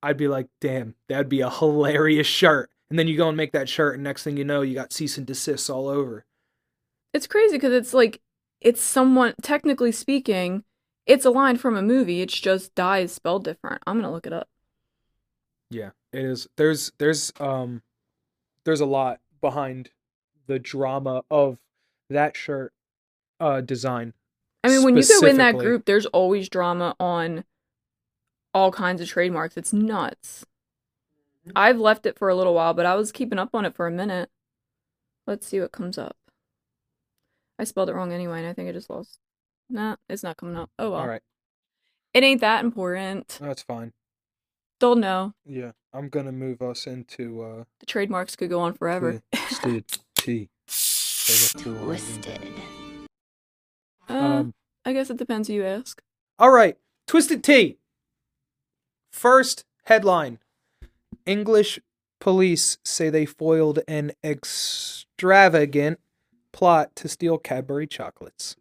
[0.02, 3.52] I'd be like, "Damn, that'd be a hilarious shirt." And then you go and make
[3.52, 6.24] that shirt and next thing you know, you got cease and desists all over.
[7.12, 8.20] It's crazy because it's like
[8.60, 10.64] it's someone technically speaking,
[11.06, 12.20] it's a line from a movie.
[12.22, 13.82] It's just die is spelled different.
[13.86, 14.48] I'm gonna look it up.
[15.70, 16.48] Yeah, it is.
[16.56, 17.82] There's there's um
[18.64, 19.90] there's a lot behind
[20.46, 21.58] the drama of
[22.10, 22.72] that shirt
[23.40, 24.14] uh design.
[24.62, 27.44] I mean, when you go in that group, there's always drama on
[28.52, 29.56] all kinds of trademarks.
[29.56, 30.44] It's nuts.
[31.46, 31.52] Mm-hmm.
[31.56, 33.86] I've left it for a little while, but I was keeping up on it for
[33.86, 34.30] a minute.
[35.26, 36.16] Let's see what comes up.
[37.60, 39.18] I spelled it wrong anyway, and I think I just lost.
[39.68, 40.70] Nah, it's not coming up.
[40.78, 41.00] Oh well.
[41.00, 41.20] All right,
[42.14, 43.36] It ain't that important.
[43.40, 43.92] that's fine.
[44.80, 45.34] They'll know.
[45.44, 49.20] Yeah, I'm gonna move us into uh The trademarks could go on forever.
[49.34, 49.84] Twisted
[50.16, 50.48] Tea.
[50.66, 52.40] Twisted.
[54.08, 54.54] Uh, Um,
[54.86, 56.02] I guess it depends who you ask.
[56.38, 57.76] all right, Twisted Tea.
[59.12, 60.38] First headline:
[61.26, 61.78] English
[62.20, 66.00] police say they foiled an extravagant
[66.52, 68.56] plot to steal Cadbury chocolates.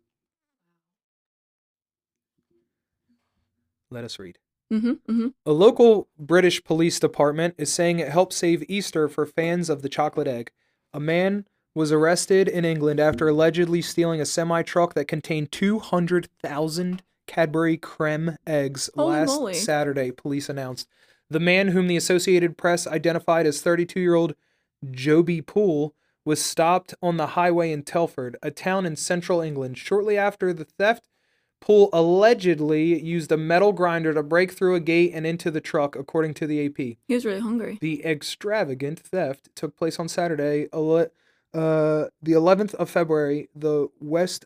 [3.91, 4.37] Let us read.
[4.71, 4.89] Mm-hmm.
[4.89, 5.27] Mm-hmm.
[5.45, 9.89] A local British police department is saying it helped save Easter for fans of the
[9.89, 10.51] chocolate egg.
[10.93, 17.03] A man was arrested in England after allegedly stealing a semi truck that contained 200,000
[17.25, 19.53] Cadbury creme eggs Holy last moly.
[19.53, 20.87] Saturday, police announced.
[21.29, 24.33] The man, whom the Associated Press identified as 32 year old
[24.89, 25.93] Joby Poole,
[26.25, 29.77] was stopped on the highway in Telford, a town in central England.
[29.77, 31.07] Shortly after the theft,
[31.61, 35.95] Poole allegedly used a metal grinder to break through a gate and into the truck,
[35.95, 36.77] according to the AP.
[36.77, 37.77] He was really hungry.
[37.81, 41.05] The extravagant theft took place on Saturday, uh,
[41.51, 43.49] the 11th of February.
[43.55, 44.45] The West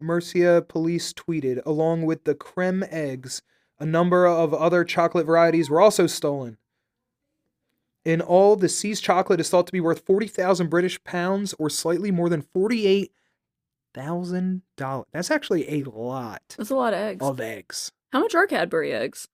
[0.00, 3.42] Mercia police tweeted, along with the creme eggs,
[3.78, 6.58] a number of other chocolate varieties were also stolen.
[8.06, 12.12] In all, the seized chocolate is thought to be worth 40,000 British pounds or slightly
[12.12, 13.10] more than $48,000.
[15.12, 17.26] That's actually a lot That's a lot of eggs.
[17.26, 17.90] of eggs.
[18.12, 19.26] How much are Cadbury eggs?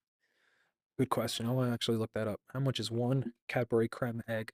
[0.99, 1.45] Good question.
[1.47, 2.41] I'll actually look that up.
[2.55, 4.53] How much is one Cadbury creme egg?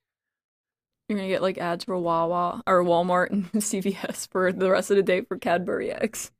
[1.07, 4.97] You're gonna get like ads for Wawa or Walmart and CVS for the rest of
[4.97, 6.33] the day for Cadbury eggs.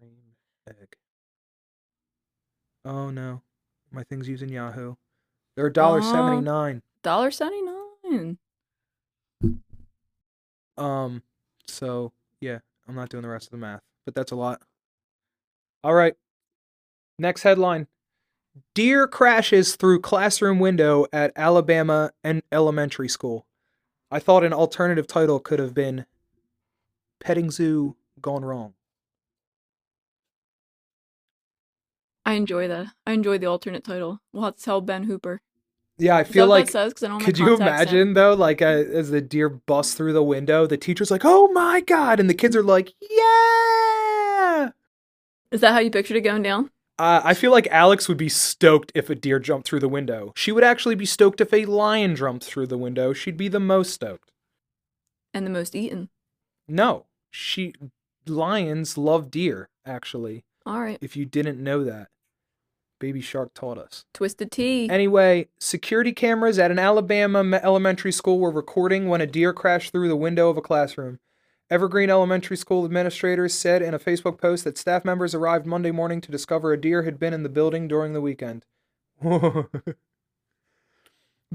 [0.00, 0.10] Cream
[0.68, 0.96] egg.
[2.84, 3.42] Oh no,
[3.92, 4.96] my thing's using Yahoo.
[5.54, 6.82] They're a dollar seventy nine.
[7.02, 8.38] Dollar seventy nine.
[10.76, 11.22] Um,
[11.66, 14.62] so yeah, I'm not doing the rest of the math, but that's a lot.
[15.82, 16.14] All right.
[17.18, 17.86] Next headline:
[18.74, 23.46] Deer crashes through classroom window at Alabama and elementary school.
[24.10, 26.06] I thought an alternative title could have been
[27.20, 28.74] "Petting Zoo Gone Wrong."
[32.26, 32.88] I enjoy that.
[33.06, 34.20] I enjoy the alternate title.
[34.32, 35.40] We'll have to tell Ben Hooper.
[36.00, 36.94] Yeah, I feel like says?
[37.02, 37.60] I don't Could you in.
[37.62, 41.48] imagine though, like uh, as the deer busts through the window, the teacher's like, "Oh
[41.52, 44.70] my god!" and the kids are like, "Yeah!"
[45.50, 46.70] Is that how you pictured it going down?
[46.98, 50.32] Uh, I feel like Alex would be stoked if a deer jumped through the window.
[50.36, 53.12] She would actually be stoked if a lion jumped through the window.
[53.14, 54.32] She'd be the most stoked.
[55.32, 56.10] And the most eaten.
[56.68, 57.72] No, she
[58.26, 59.70] lions love deer.
[59.86, 60.98] Actually, All right.
[61.00, 62.08] if you didn't know that,
[63.00, 64.04] Baby Shark taught us.
[64.14, 64.88] Twisted Tea.
[64.88, 70.06] Anyway, security cameras at an Alabama elementary school were recording when a deer crashed through
[70.06, 71.18] the window of a classroom.
[71.68, 76.20] Evergreen Elementary School administrators said in a Facebook post that staff members arrived Monday morning
[76.20, 78.64] to discover a deer had been in the building during the weekend.
[79.22, 79.66] the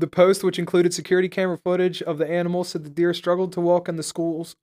[0.10, 3.90] post, which included security camera footage of the animal, said the deer struggled to walk
[3.90, 4.56] in the schools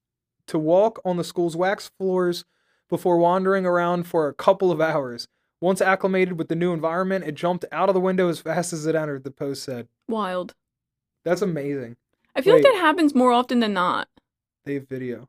[0.47, 2.45] to walk on the school's wax floors
[2.89, 5.29] before wandering around for a couple of hours.
[5.63, 8.85] Once acclimated with the new environment, it jumped out of the window as fast as
[8.85, 9.87] it entered, the post said.
[10.09, 10.57] Wild.
[11.25, 11.97] That's amazing.
[12.35, 12.65] I feel Wait.
[12.65, 14.09] like that happens more often than not.
[14.65, 15.29] They have video.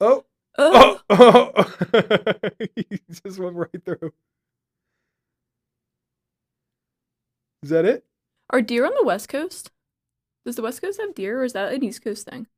[0.00, 0.24] Oh,
[0.58, 1.00] Ugh.
[1.08, 2.50] oh, oh.
[2.74, 4.12] he just went right through.
[7.62, 8.04] Is that it?
[8.50, 9.70] Are deer on the West Coast?
[10.44, 12.48] Does the West Coast have deer or is that an East Coast thing?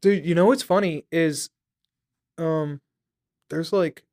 [0.00, 1.50] Dude, you know what's funny is
[2.38, 2.80] um
[3.50, 4.04] there's like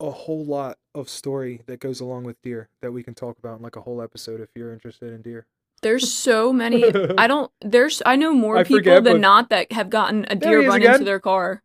[0.00, 3.56] a whole lot of story that goes along with deer that we can talk about
[3.58, 5.46] in like a whole episode if you're interested in deer.
[5.82, 6.84] There's so many.
[7.16, 7.50] I don't.
[7.60, 8.02] There's.
[8.04, 11.04] I know more I people forget, than not that have gotten a deer run into
[11.04, 11.62] their car.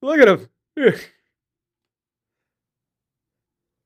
[0.00, 0.48] Look at him.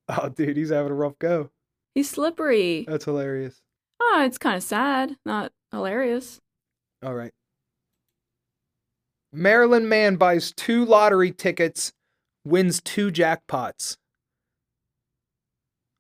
[0.09, 1.51] oh dude, he's having a rough go.
[1.95, 2.85] He's slippery.
[2.87, 3.63] That's hilarious.
[4.01, 6.41] Ah, it's kind of sad, not hilarious.
[7.03, 7.33] All right.
[9.33, 11.93] Maryland man buys two lottery tickets,
[12.45, 13.97] wins two jackpots.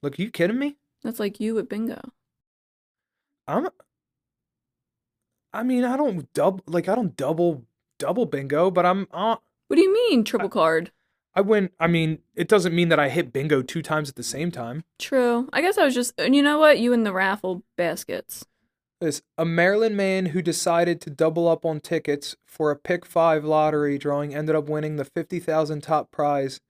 [0.03, 0.77] Look, you kidding me?
[1.03, 2.01] That's like you at bingo.
[3.47, 3.69] I'm.
[5.53, 7.65] I mean, I don't double like I don't double
[7.99, 9.07] double bingo, but I'm.
[9.13, 9.37] Uh,
[9.69, 10.91] What do you mean triple card?
[11.35, 11.71] I win.
[11.81, 14.85] I mean, it doesn't mean that I hit bingo two times at the same time.
[14.99, 15.49] True.
[15.53, 16.19] I guess I was just.
[16.19, 16.79] And you know what?
[16.79, 18.45] You and the raffle baskets.
[19.03, 23.45] This a Maryland man who decided to double up on tickets for a pick five
[23.45, 26.61] lottery drawing ended up winning the fifty thousand top prize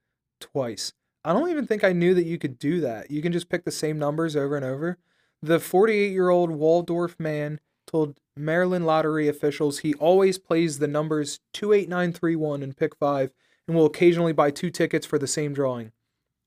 [0.41, 0.95] twice.
[1.27, 3.11] I don't even think I knew that you could do that.
[3.11, 4.97] You can just pick the same numbers over and over.
[5.43, 11.39] The 48 year old Waldorf man told Maryland lottery officials he always plays the numbers
[11.53, 13.31] 28931 and pick five
[13.69, 15.93] and will occasionally buy two tickets for the same drawing.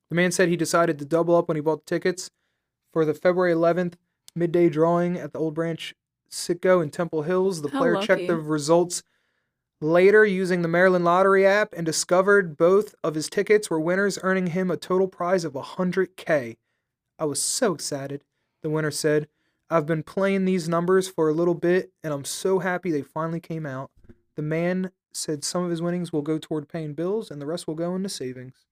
[0.09, 2.31] The man said he decided to double up when he bought the tickets
[2.91, 3.93] for the February 11th
[4.35, 5.93] midday drawing at the Old Branch
[6.29, 7.61] Citgo in Temple Hills.
[7.61, 9.03] The How player checked the results
[9.81, 14.47] later using the Maryland Lottery app and discovered both of his tickets were winners, earning
[14.47, 16.57] him a total prize of 100K.
[17.17, 18.23] I was so excited,
[18.61, 19.27] the winner said.
[19.69, 23.39] I've been playing these numbers for a little bit and I'm so happy they finally
[23.39, 23.89] came out.
[24.35, 27.67] The man said some of his winnings will go toward paying bills and the rest
[27.67, 28.65] will go into savings.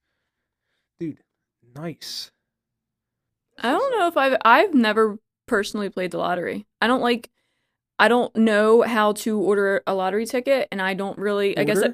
[0.99, 1.24] Dude,
[1.76, 2.32] nice.
[3.57, 4.38] I don't know if I've.
[4.43, 6.65] I've never personally played the lottery.
[6.81, 7.29] I don't like.
[7.99, 11.57] I don't know how to order a lottery ticket, and I don't really.
[11.57, 11.81] I guess.
[11.81, 11.93] I,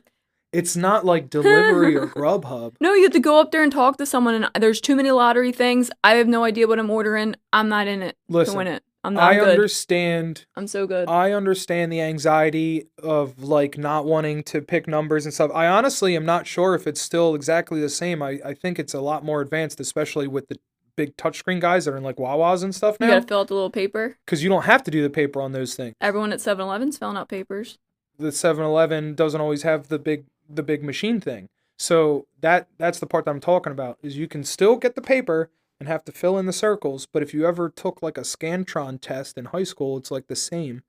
[0.54, 2.76] It's not like delivery or Grubhub.
[2.80, 5.12] no, you have to go up there and talk to someone, and there's too many
[5.12, 5.92] lottery things.
[6.04, 7.36] I have no idea what I'm ordering.
[7.54, 8.84] I'm not in it to win Listen, it.
[9.04, 9.50] I'm not I good.
[9.50, 11.08] understand I'm so good.
[11.08, 15.52] I understand the anxiety of like not wanting to pick numbers and stuff.
[15.54, 18.22] I honestly am not sure if it's still exactly the same.
[18.22, 20.58] I, I think it's a lot more advanced, especially with the
[21.00, 23.08] big touchscreen guys that are in like Wawas and stuff now.
[23.08, 24.18] you gotta fill out the little paper.
[24.26, 25.96] Because you don't have to do the paper on those things.
[26.02, 27.78] Everyone at 7-Eleven's filling out papers.
[28.18, 31.48] The 7-Eleven doesn't always have the big the big machine thing.
[31.78, 35.02] So that that's the part that I'm talking about is you can still get the
[35.02, 38.22] paper and have to fill in the circles, but if you ever took like a
[38.22, 40.84] Scantron test in high school, it's like the same.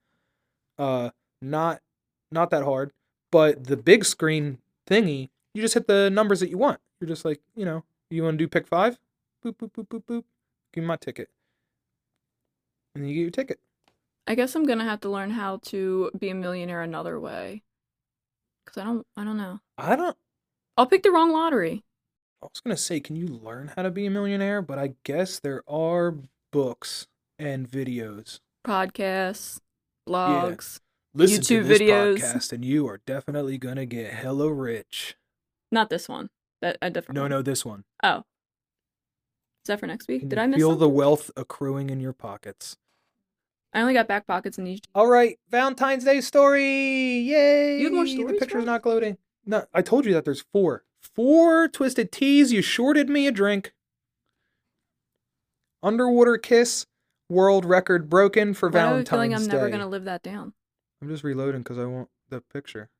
[0.77, 1.83] Uh not
[2.33, 2.91] not that hard,
[3.31, 4.59] but the big screen
[4.89, 6.81] thingy, you just hit the numbers that you want.
[7.01, 8.99] You're just like, you know, you want to do pick 5?
[9.45, 10.25] Boop boop boop boop boop.
[10.73, 11.29] Give me my ticket.
[12.95, 13.61] And then you get your ticket.
[14.27, 17.63] I guess I'm gonna have to learn how to be a millionaire another way.
[18.67, 19.07] Cause I don't.
[19.17, 19.61] I don't know.
[19.79, 20.17] I don't
[20.77, 21.85] I'll pick the wrong lottery.
[22.43, 24.63] I was gonna say, can you learn how to be a millionaire?
[24.63, 26.15] But I guess there are
[26.53, 27.07] books
[27.39, 28.41] and videos.
[28.67, 29.61] Podcasts,
[30.09, 30.81] blogs.
[31.13, 32.19] Listen YouTube to this videos.
[32.19, 35.17] podcast, and you are definitely gonna get hella rich.
[35.73, 36.31] Not this one.
[36.63, 37.17] That a different.
[37.17, 37.85] No, no, this one.
[38.03, 38.25] Oh.
[39.65, 40.29] Is that for next week?
[40.29, 40.61] Did I miss it?
[40.61, 40.81] feel something?
[40.81, 42.77] the wealth accruing in your pockets?
[43.73, 44.81] I only got back pockets in these.
[44.95, 46.65] All right, Valentine's Day story!
[47.21, 47.79] Yay!
[47.79, 48.33] You have more stories.
[48.35, 49.17] The picture's not loading.
[49.47, 50.85] No, I told you that there's four.
[51.01, 52.53] Four twisted teas.
[52.53, 53.73] You shorted me a drink.
[55.83, 56.87] Underwater kiss.
[57.29, 59.57] World record broken for Why do I have a Valentine's feeling I'm Day.
[59.57, 60.53] never gonna live that down.
[61.01, 62.91] I'm just reloading because I want the picture.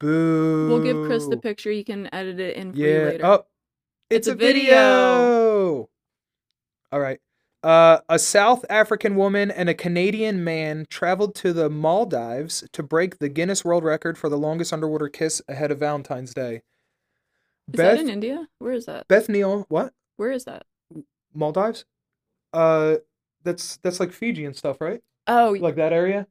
[0.00, 0.68] Boo.
[0.68, 1.70] We'll give Chris the picture.
[1.70, 3.04] You can edit it in for you Yeah.
[3.04, 3.26] later.
[3.26, 3.44] Oh,
[4.10, 4.62] it's, It's a, a video.
[4.64, 5.88] video.
[6.92, 7.18] All right.
[7.62, 13.18] Uh, a South African woman and a Canadian man traveled to the Maldives to break
[13.18, 16.62] the Guinness World Record for the longest underwater kiss ahead of Valentine's Day.
[17.72, 18.48] Is Beth that in India?
[18.60, 19.08] Where is that?
[19.08, 19.92] Beth Neal, what?
[20.16, 20.64] Where is that?
[21.34, 21.84] Maldives?
[22.52, 22.96] Uh,
[23.42, 25.00] that's that's like Fiji and stuff, right?
[25.26, 26.26] Oh, Like that area.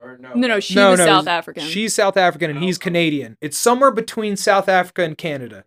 [0.00, 0.34] Or no.
[0.34, 1.64] no, no, she No, no, South African.
[1.64, 2.82] She's South African and he's Oh.
[2.82, 3.36] Canadian.
[3.40, 5.64] It's somewhere between South Africa and Canada.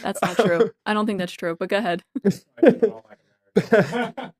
[0.02, 0.70] That's not true.
[0.84, 2.02] I don't think that's true, but go ahead.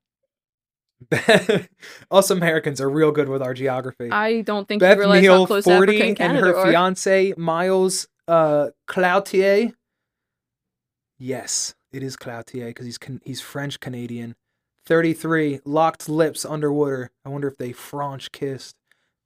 [2.10, 4.10] Us Americans are real good with our geography.
[4.10, 6.56] I don't think Beth you realize Neale, how close 40, Africa and Canada and her
[6.56, 6.66] are.
[6.70, 9.72] fiance Miles uh, Cloutier.
[11.18, 14.34] Yes, it is Cloutier because he's can- he's French Canadian.
[14.86, 17.10] Thirty-three, locked lips underwater.
[17.24, 18.76] I wonder if they French kissed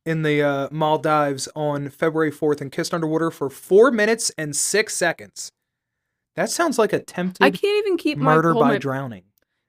[0.06, 4.96] in the uh, Maldives on February fourth and kissed underwater for four minutes and six
[4.96, 5.52] seconds.
[6.36, 9.24] That sounds like attempted I can't even keep murder hold by my drowning.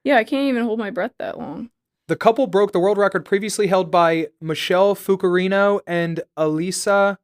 [0.05, 1.69] Yeah, I can't even hold my breath that long.
[2.07, 7.19] The couple broke the world record previously held by Michelle Fucarino and Elisa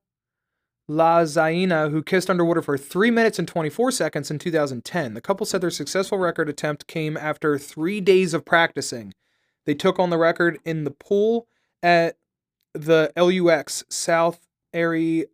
[0.87, 5.13] Lazaina, who kissed underwater for 3 minutes and 24 seconds in 2010.
[5.13, 9.13] The couple said their successful record attempt came after three days of practicing.
[9.65, 11.47] They took on the record in the pool
[11.83, 12.17] at
[12.73, 15.25] the LUX South Ari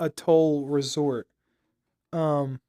[0.00, 1.28] Atoll Resort.
[2.12, 2.60] Um,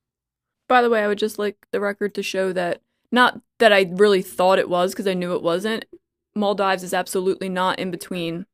[0.67, 3.89] By the way, I would just like the record to show that not that I
[3.91, 5.85] really thought it was because I knew it wasn't.
[6.35, 8.45] Maldives is absolutely not in between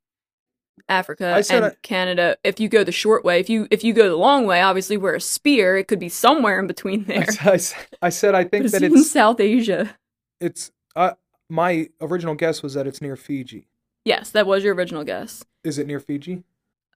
[0.88, 2.38] Africa and I- Canada.
[2.44, 4.98] If you go the short way, if you if you go the long way, obviously
[4.98, 5.78] we're a spear.
[5.78, 7.60] It could be somewhere in between I, there.
[8.02, 9.96] I said I think it's that in it's South Asia.
[10.40, 11.12] it's uh,
[11.50, 13.68] my original guess was that it's near Fiji.
[14.06, 15.44] Yes, that was your original guess.
[15.64, 16.44] Is it near Fiji?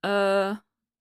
[0.03, 0.55] Uh,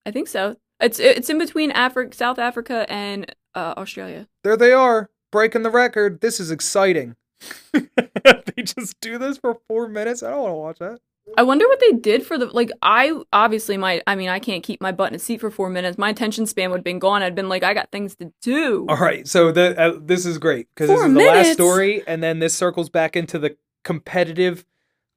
[0.05, 0.57] I think so.
[0.81, 4.27] It's it's in between Africa, South Africa, and uh, Australia.
[4.43, 6.21] There they are, breaking the record.
[6.21, 7.17] This is exciting.
[7.73, 10.23] they just do this for four minutes.
[10.23, 11.01] I don't want to watch that.
[11.37, 12.71] I wonder what they did for the like.
[12.83, 14.03] I obviously might.
[14.07, 15.97] I mean, I can't keep my butt in a seat for four minutes.
[15.97, 17.23] My attention span would have been gone.
[17.23, 18.85] I'd been like, I got things to do.
[18.89, 22.23] All right, so the uh, this is great because this is the last story, and
[22.23, 24.65] then this circles back into the competitive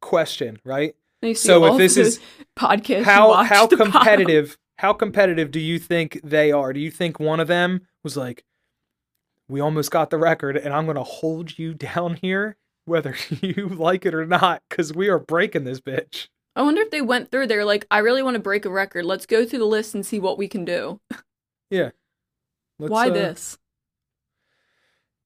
[0.01, 0.95] question, right?
[1.21, 2.19] And you see So if this is-
[2.55, 4.57] podcast, How how competitive?
[4.77, 6.71] How competitive do you think they are?
[6.73, 8.43] Do you think one of them was like,
[9.47, 14.05] "We almost got the record, and I'm gonna hold you down here, whether you like
[14.05, 17.47] it or not, because we are breaking this bitch." I wonder if they went through.
[17.47, 19.05] They're like, I really want to break a record.
[19.05, 21.01] Let's go through the list and see what we can do.
[21.69, 21.89] Yeah.
[22.79, 23.57] Let's, Why uh, this?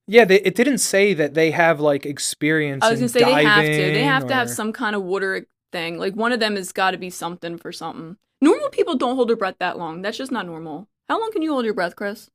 [0.07, 2.84] Yeah, they, it didn't say that they have like experience.
[2.84, 3.72] I was gonna say they have to.
[3.72, 5.99] They diving have to have some kind of water thing.
[5.99, 8.18] Like one of them has got to be something for something.
[8.41, 10.01] Normal people don't hold their breath that long.
[10.01, 10.88] That's just not normal.
[11.07, 12.30] How long can you hold your breath, Chris?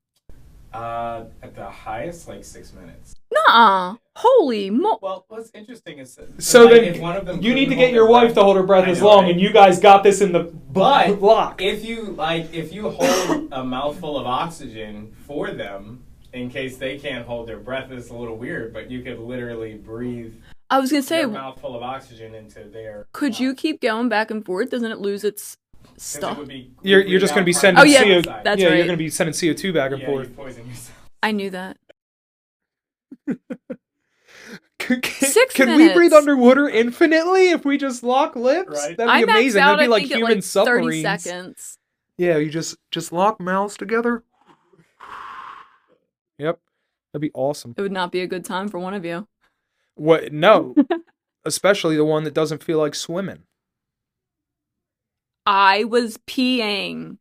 [0.72, 3.14] Uh, at the highest, like six minutes.
[3.35, 3.97] Nuh-uh.
[4.16, 4.99] Holy mo!
[5.03, 7.74] Well, what's interesting is that, So like, then if one of them you need to
[7.74, 9.32] get your wife breath- to hold her breath I as know, long, right?
[9.32, 11.61] and you guys got this in the But block.
[11.61, 16.97] if you like, if you hold a mouthful of oxygen for them in case they
[16.99, 18.72] can't hold their breath, it's a little weird.
[18.72, 20.32] But you could literally breathe
[20.70, 23.07] I was gonna say, your mouthful of oxygen into their.
[23.12, 24.70] could you keep going back and forth?
[24.70, 25.57] Doesn't it lose its
[25.97, 26.39] stuff?
[26.39, 28.09] would be- You're you'd you're just oh, gonna be sending Oh, yeah, CO.
[28.22, 28.45] dioxide.
[28.45, 30.28] that's yeah, you're gonna be sending CO two back and yeah, forth.
[30.28, 31.01] you poison yourself.
[31.22, 31.76] I knew that.
[34.79, 38.69] Can, can- Six can we breathe underwater infinitely if we just lock lips?
[38.71, 38.97] Right.
[38.97, 39.62] That'd be maxed amazing.
[39.62, 39.77] out.
[39.77, 40.87] That'd be I like human like submarines.
[40.87, 41.79] thirty seconds.
[42.19, 44.25] Yeah, you just just lock mouths together.
[46.39, 46.59] Yep,
[47.12, 47.75] that'd be awesome.
[47.79, 49.27] It would not be a good time for one of you.
[49.95, 50.33] What?
[50.33, 50.75] No,
[51.47, 53.45] especially the one that doesn't feel like swimming.
[55.47, 57.19] I was peeing,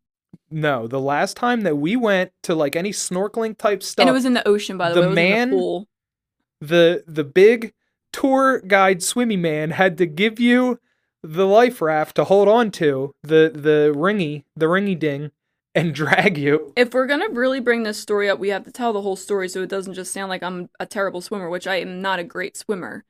[0.54, 4.14] No, the last time that we went to like any snorkeling type stuff, and it
[4.14, 4.78] was in the ocean.
[4.78, 5.86] By the, The way, it was in man- the
[6.62, 7.74] the the big
[8.12, 10.80] tour guide swimmy man had to give you
[11.24, 15.32] the life raft to hold on to the the ringy the ringy ding
[15.74, 16.72] and drag you.
[16.76, 19.50] If we're gonna really bring this story up, we have to tell the whole story
[19.50, 22.24] so it doesn't just sound like I'm a terrible swimmer, which I am not a
[22.24, 23.06] great swimmer.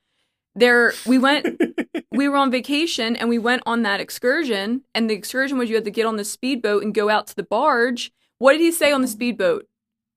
[0.56, 1.62] There, we went,
[2.12, 5.76] we were on vacation and we went on that excursion, and the excursion was you
[5.76, 8.12] had to get on the speedboat and go out to the barge.
[8.38, 9.68] What did he say on the speedboat?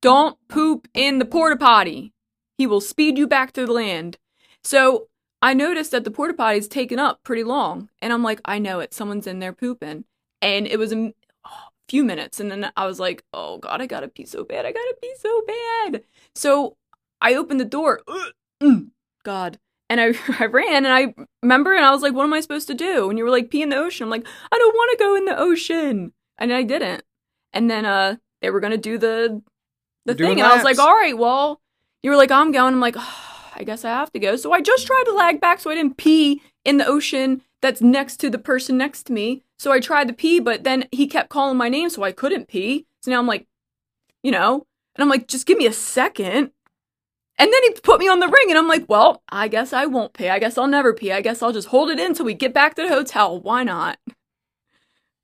[0.03, 2.13] Don't poop in the porta potty.
[2.59, 4.19] He will speed you back to the land.
[4.63, 5.09] So
[5.41, 8.59] I noticed that the porta potty is taken up pretty long, and I'm like, I
[8.59, 8.93] know it.
[8.93, 10.05] Someone's in there pooping,
[10.43, 11.13] and it was a
[11.89, 14.67] few minutes, and then I was like, oh god, I gotta pee so bad.
[14.67, 16.03] I gotta pee so bad.
[16.35, 16.77] So
[17.21, 18.03] I opened the door.
[19.25, 19.59] God.
[19.89, 22.69] And I, I ran and I remember and I was like, what am I supposed
[22.69, 23.09] to do?
[23.09, 24.05] And you were like, pee in the ocean.
[24.05, 26.13] I'm like, I don't want to go in the ocean.
[26.39, 27.03] And I didn't.
[27.53, 29.43] And then uh they were gonna do the
[30.05, 30.41] the doing thing.
[30.41, 31.61] And I was like, all right, well,
[32.03, 32.75] you were like, I'm going.
[32.75, 34.37] I'm like, oh, I guess I have to go.
[34.37, 37.81] So I just tried to lag back so I didn't pee in the ocean that's
[37.81, 39.43] next to the person next to me.
[39.59, 42.49] So I tried to pee, but then he kept calling my name, so I couldn't
[42.49, 42.87] pee.
[43.03, 43.47] So now I'm like,
[44.23, 46.51] you know, and I'm like, just give me a second.
[47.39, 49.87] And then he put me on the ring, and I'm like, well, I guess I
[49.87, 50.31] won't pee.
[50.31, 51.13] I guess I'll never pee.
[51.13, 53.39] I guess I'll just hold it in until we get back to the hotel.
[53.41, 53.99] Why not?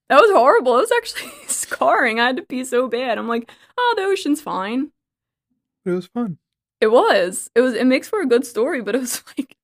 [0.09, 0.77] That was horrible.
[0.77, 2.21] It was actually scarring.
[2.21, 3.17] I had to pee so bad.
[3.17, 4.93] I'm like, oh, the ocean's fine.
[5.87, 6.37] It was fun.
[6.83, 7.51] It was.
[7.55, 7.75] It was.
[7.75, 9.57] It makes for a good story, but it was like,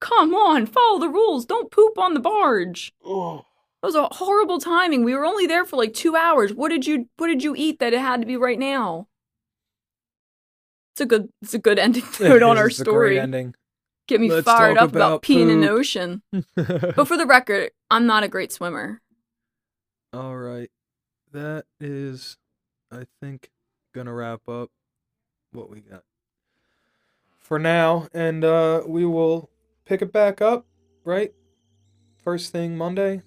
[0.00, 1.46] come on, follow the rules.
[1.46, 2.92] Don't poop on the barge.
[3.04, 3.44] Oh.
[3.82, 5.04] It was a horrible timing.
[5.04, 6.52] We were only there for like two hours.
[6.52, 9.06] What did you What did you eat that it had to be right now?
[10.96, 11.28] It's a good.
[11.42, 13.20] It's a good ending note on our It's a great story.
[13.20, 13.54] ending.
[14.08, 16.22] Get me Let's fired up about, about peeing in the ocean.
[16.54, 19.02] But for the record, I'm not a great swimmer.
[20.14, 20.70] All right.
[21.32, 22.38] That is,
[22.90, 23.50] I think,
[23.94, 24.70] gonna wrap up
[25.52, 26.02] what we got
[27.40, 29.50] for now, and uh, we will
[29.84, 30.64] pick it back up,
[31.04, 31.34] right?
[32.24, 33.20] First thing Monday.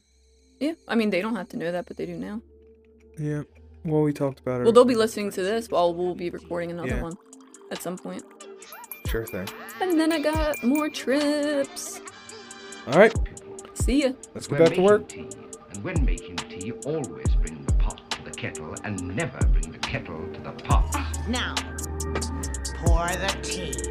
[0.59, 2.41] Yeah, I mean they don't have to know that, but they do now.
[3.19, 3.43] Yeah.
[3.85, 4.63] Well, we talked about it.
[4.63, 7.03] Well, they'll be listening to this while we'll be recording another Yeah.
[7.03, 7.17] one
[7.71, 8.23] at some point.
[9.07, 9.47] Sure thing.
[9.81, 12.01] And then I got more trips.
[12.87, 13.13] All right.
[13.73, 14.11] See ya.
[14.33, 15.07] Let's We're get back to work.
[15.07, 15.27] Tea,
[15.71, 19.79] and when making tea, always bring the pot to the kettle and never bring the
[19.79, 20.95] kettle to the pot.
[21.27, 21.55] Now,
[22.83, 23.88] pour the tea.